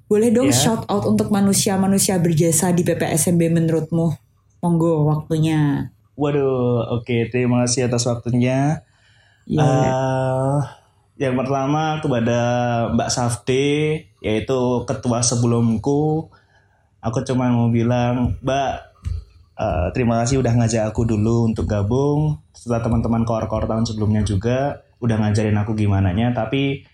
boleh 0.06 0.28
dong 0.28 0.50
Ya. 0.50 0.56
shout 0.56 0.84
out 0.90 1.08
untuk 1.08 1.32
manusia-manusia 1.32 2.20
berjasa 2.20 2.68
di 2.70 2.84
PPSMB 2.84 3.48
menurutmu? 3.48 4.12
Monggo 4.60 5.08
waktunya. 5.08 5.90
Waduh, 6.14 7.00
oke 7.00 7.32
terima 7.32 7.64
kasih 7.64 7.88
atas 7.88 8.04
waktunya. 8.04 8.84
Ya. 9.48 9.64
Eh, 9.64 10.58
yang 11.18 11.34
pertama 11.34 11.98
kepada 11.98 12.38
Mbak 12.94 13.10
Safti, 13.10 13.66
yaitu 14.20 14.60
ketua 14.86 15.20
sebelumku. 15.24 16.30
Aku 17.02 17.18
cuma 17.26 17.50
mau 17.50 17.66
bilang, 17.68 18.38
Mbak, 18.38 18.91
eh, 19.56 19.88
terima 19.92 20.22
kasih 20.22 20.40
udah 20.40 20.52
ngajak 20.56 20.82
aku 20.92 21.04
dulu 21.04 21.50
untuk 21.50 21.68
gabung. 21.68 22.40
Setelah 22.54 22.84
teman-teman 22.84 23.26
koor-koor 23.26 23.66
tahun 23.66 23.84
sebelumnya 23.88 24.22
juga 24.22 24.86
udah 25.02 25.16
ngajarin 25.18 25.58
aku 25.58 25.74
gimana 25.74 26.14
nya. 26.14 26.30
Tapi, 26.30 26.86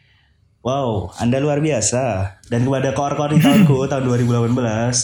wow, 0.65 1.13
Anda 1.21 1.39
luar 1.39 1.61
biasa. 1.61 2.37
Dan 2.49 2.65
kepada 2.65 2.95
koor-koor 2.97 3.37
di 3.37 3.41
tahunku 3.43 3.85
tahun 3.91 4.03
2018, 4.09 4.55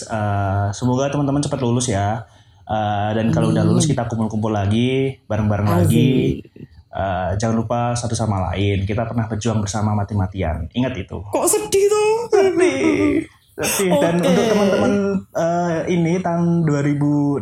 eh, 0.09 0.67
semoga 0.73 1.11
teman-teman 1.11 1.41
cepat 1.43 1.59
lulus 1.61 1.87
ya. 1.91 2.25
Uh, 2.65 3.13
dan 3.13 3.29
kalau 3.29 3.53
udah 3.53 3.61
lulus 3.61 3.85
kita 3.85 4.09
kumpul-kumpul 4.09 4.49
lagi, 4.49 5.21
bareng-bareng 5.29 5.69
lagi. 5.69 6.41
Uh, 6.89 7.37
jangan 7.37 7.61
lupa 7.61 7.93
satu 7.93 8.17
sama 8.17 8.41
lain. 8.49 8.89
Kita 8.89 9.05
pernah 9.05 9.29
berjuang 9.29 9.61
bersama 9.61 9.93
mati-matian. 9.93 10.65
Ingat 10.73 10.97
itu. 10.97 11.21
Kok 11.21 11.45
sedih 11.45 11.85
tuh? 11.85 12.13
Sedih. 12.33 13.21
Sedih. 13.55 13.95
Dan 14.03 14.19
Oke. 14.19 14.27
untuk 14.35 14.45
teman-teman 14.51 14.93
uh, 15.31 15.87
ini 15.87 16.19
tahun 16.19 16.67
2016, 16.67 17.39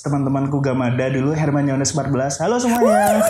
teman-temanku 0.00 0.64
Gamada 0.64 1.12
dulu 1.12 1.36
Herman 1.36 1.68
Yones 1.68 1.92
14. 1.92 2.40
Halo 2.40 2.56
semuanya. 2.56 3.20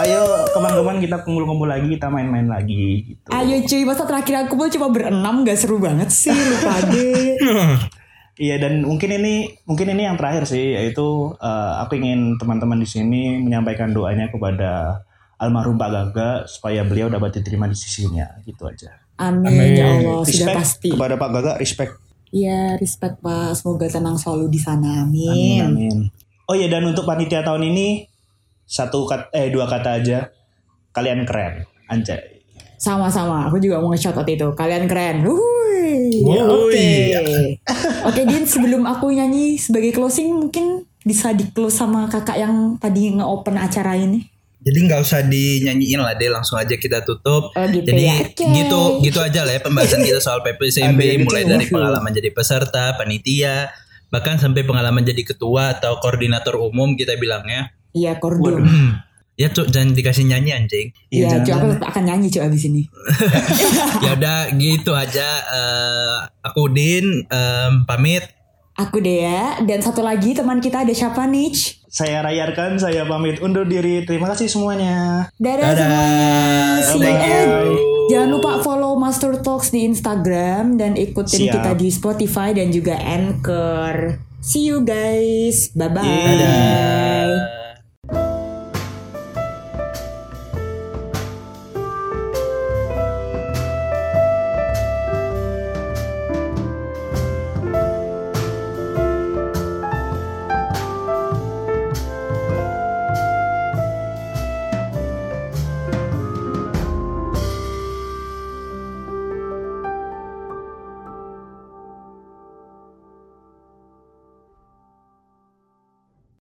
Ayo 0.00 0.22
teman-teman 0.50 0.98
kita 0.98 1.22
kumpul-kumpul 1.22 1.70
lagi, 1.70 1.94
kita 1.94 2.10
main-main 2.10 2.50
lagi 2.50 3.14
gitu. 3.14 3.28
Ayo 3.30 3.62
cuy, 3.62 3.82
masa 3.86 4.02
terakhir 4.02 4.50
aku 4.50 4.66
cuma 4.74 4.90
berenam 4.90 5.46
gak 5.46 5.60
seru 5.60 5.78
banget 5.78 6.10
sih 6.10 6.34
lupa 6.34 6.74
deh. 6.90 7.38
Iya 8.40 8.56
dan 8.56 8.88
mungkin 8.88 9.12
ini 9.20 9.52
mungkin 9.68 9.92
ini 9.92 10.08
yang 10.08 10.16
terakhir 10.16 10.48
sih 10.48 10.72
yaitu 10.72 11.36
eh, 11.36 11.72
aku 11.84 12.00
ingin 12.00 12.40
teman-teman 12.40 12.80
di 12.80 12.88
sini 12.88 13.36
menyampaikan 13.36 13.92
doanya 13.92 14.32
kepada 14.32 15.04
almarhum 15.36 15.76
Pak 15.76 15.90
Gaga 15.92 16.30
supaya 16.48 16.80
beliau 16.80 17.12
dapat 17.12 17.36
diterima 17.36 17.68
di 17.68 17.76
sisinya 17.76 18.40
gitu 18.48 18.64
aja. 18.64 18.96
Amin, 19.20 19.76
ya 19.76 20.00
Allah, 20.00 20.24
sudah 20.24 20.32
Respect 20.48 20.56
pasti. 20.56 20.88
kepada 20.88 21.14
Pak 21.14 21.28
Gaga, 21.30 21.52
respect. 21.56 21.92
Iya, 22.30 22.74
respect 22.76 23.20
Pak. 23.20 23.52
Semoga 23.52 23.84
tenang 23.84 24.16
selalu 24.16 24.48
di 24.48 24.56
sana. 24.56 25.04
Amin 25.04 25.28
Amin. 25.28 25.60
amin. 25.60 25.96
Oh 26.46 26.54
iya 26.54 26.66
dan 26.66 26.82
untuk 26.82 27.04
panitia 27.04 27.42
tahun 27.42 27.68
ini 27.68 28.08
satu 28.64 29.02
kata 29.04 29.30
eh 29.30 29.50
dua 29.50 29.66
kata 29.66 29.98
aja 29.98 30.30
kalian 30.90 31.22
keren 31.22 31.66
anjay. 31.86 32.40
Sama-sama, 32.74 33.44
aku 33.44 33.60
juga 33.60 33.76
mau 33.76 33.92
nge-shoutout 33.92 34.24
itu. 34.24 34.48
Kalian 34.56 34.88
keren. 34.88 35.20
Wuih. 35.20 36.24
Wuih. 36.24 36.40
Oke. 36.48 36.88
Oke, 38.08 38.20
Din, 38.24 38.48
sebelum 38.48 38.88
aku 38.88 39.12
nyanyi 39.12 39.60
sebagai 39.60 39.92
closing 39.92 40.32
mungkin 40.32 40.88
bisa 41.04 41.36
di-close 41.36 41.76
sama 41.76 42.08
kakak 42.08 42.40
yang 42.40 42.80
tadi 42.80 43.12
nge-open 43.12 43.60
acara 43.60 44.00
ini. 44.00 44.29
Jadi 44.60 44.78
nggak 44.84 45.00
usah 45.00 45.24
dinyanyiin 45.24 45.96
lah 45.96 46.12
deh, 46.14 46.28
langsung 46.28 46.60
aja 46.60 46.76
kita 46.76 47.00
tutup. 47.00 47.48
Oh, 47.50 47.66
gitu 47.66 47.84
Jadi 47.86 48.02
ya. 48.04 48.16
Oke. 48.20 48.44
gitu 48.44 48.80
gitu 49.00 49.18
aja 49.18 49.40
lah 49.42 49.56
ya 49.56 49.60
pembahasan 49.60 50.00
kita 50.00 50.20
soal 50.20 50.40
PPSMB 50.40 51.00
yang 51.00 51.24
mulai 51.24 51.42
gitu, 51.42 51.50
dari 51.50 51.66
pengalaman 51.66 52.12
jadi 52.12 52.28
peserta, 52.28 52.92
panitia, 52.94 53.72
bahkan 54.08 54.36
sampai 54.36 54.60
pengalaman 54.62 55.00
jadi 55.00 55.24
ketua 55.24 55.74
atau 55.74 55.96
koordinator 55.98 56.60
umum 56.60 56.92
kita 56.92 57.16
bilangnya. 57.16 57.72
Iya, 57.90 58.20
kordon. 58.20 58.68
Ya 59.34 59.48
cuk 59.48 59.72
jangan 59.72 59.96
dikasih 59.96 60.28
nyanyi 60.28 60.52
anjing. 60.52 60.86
Iya, 61.08 61.40
jangan- 61.40 61.44
cuy, 61.48 61.52
aku 61.56 61.66
akan 61.80 62.02
nyanyi 62.04 62.26
cuy 62.28 62.42
abis 62.44 62.62
ini. 62.68 62.82
ya 64.04 64.12
udah 64.12 64.52
gitu 64.52 64.92
aja. 64.92 65.28
eh, 65.40 66.16
aku 66.44 66.68
Din 66.68 67.24
em, 67.24 67.88
pamit. 67.88 68.28
Aku 68.80 68.96
Dea 68.96 69.60
dan 69.68 69.84
satu 69.84 70.00
lagi 70.00 70.32
teman 70.32 70.56
kita 70.64 70.80
ada 70.88 70.94
siapa 70.96 71.28
nih? 71.28 71.52
Saya 71.90 72.24
Rayarkan, 72.24 72.80
saya 72.80 73.04
pamit 73.04 73.42
undur 73.44 73.68
diri. 73.68 74.08
Terima 74.08 74.30
kasih 74.32 74.48
semuanya. 74.48 75.28
Dadah, 75.36 75.74
Dadah. 75.76 76.80
semuanya. 76.88 77.28
See 77.28 77.76
you. 77.76 78.08
Jangan 78.10 78.28
lupa 78.32 78.64
follow 78.64 78.96
Master 78.96 79.36
Talks 79.44 79.68
di 79.70 79.84
Instagram 79.84 80.80
dan 80.80 80.96
ikutin 80.96 81.46
Siap. 81.46 81.54
kita 81.60 81.70
di 81.76 81.88
Spotify 81.92 82.56
dan 82.56 82.72
juga 82.72 82.96
Anchor. 82.96 84.16
See 84.40 84.72
you 84.72 84.80
guys. 84.80 85.76
Bye 85.76 85.92
bye. 85.92 86.02
Dadah. 86.08 87.59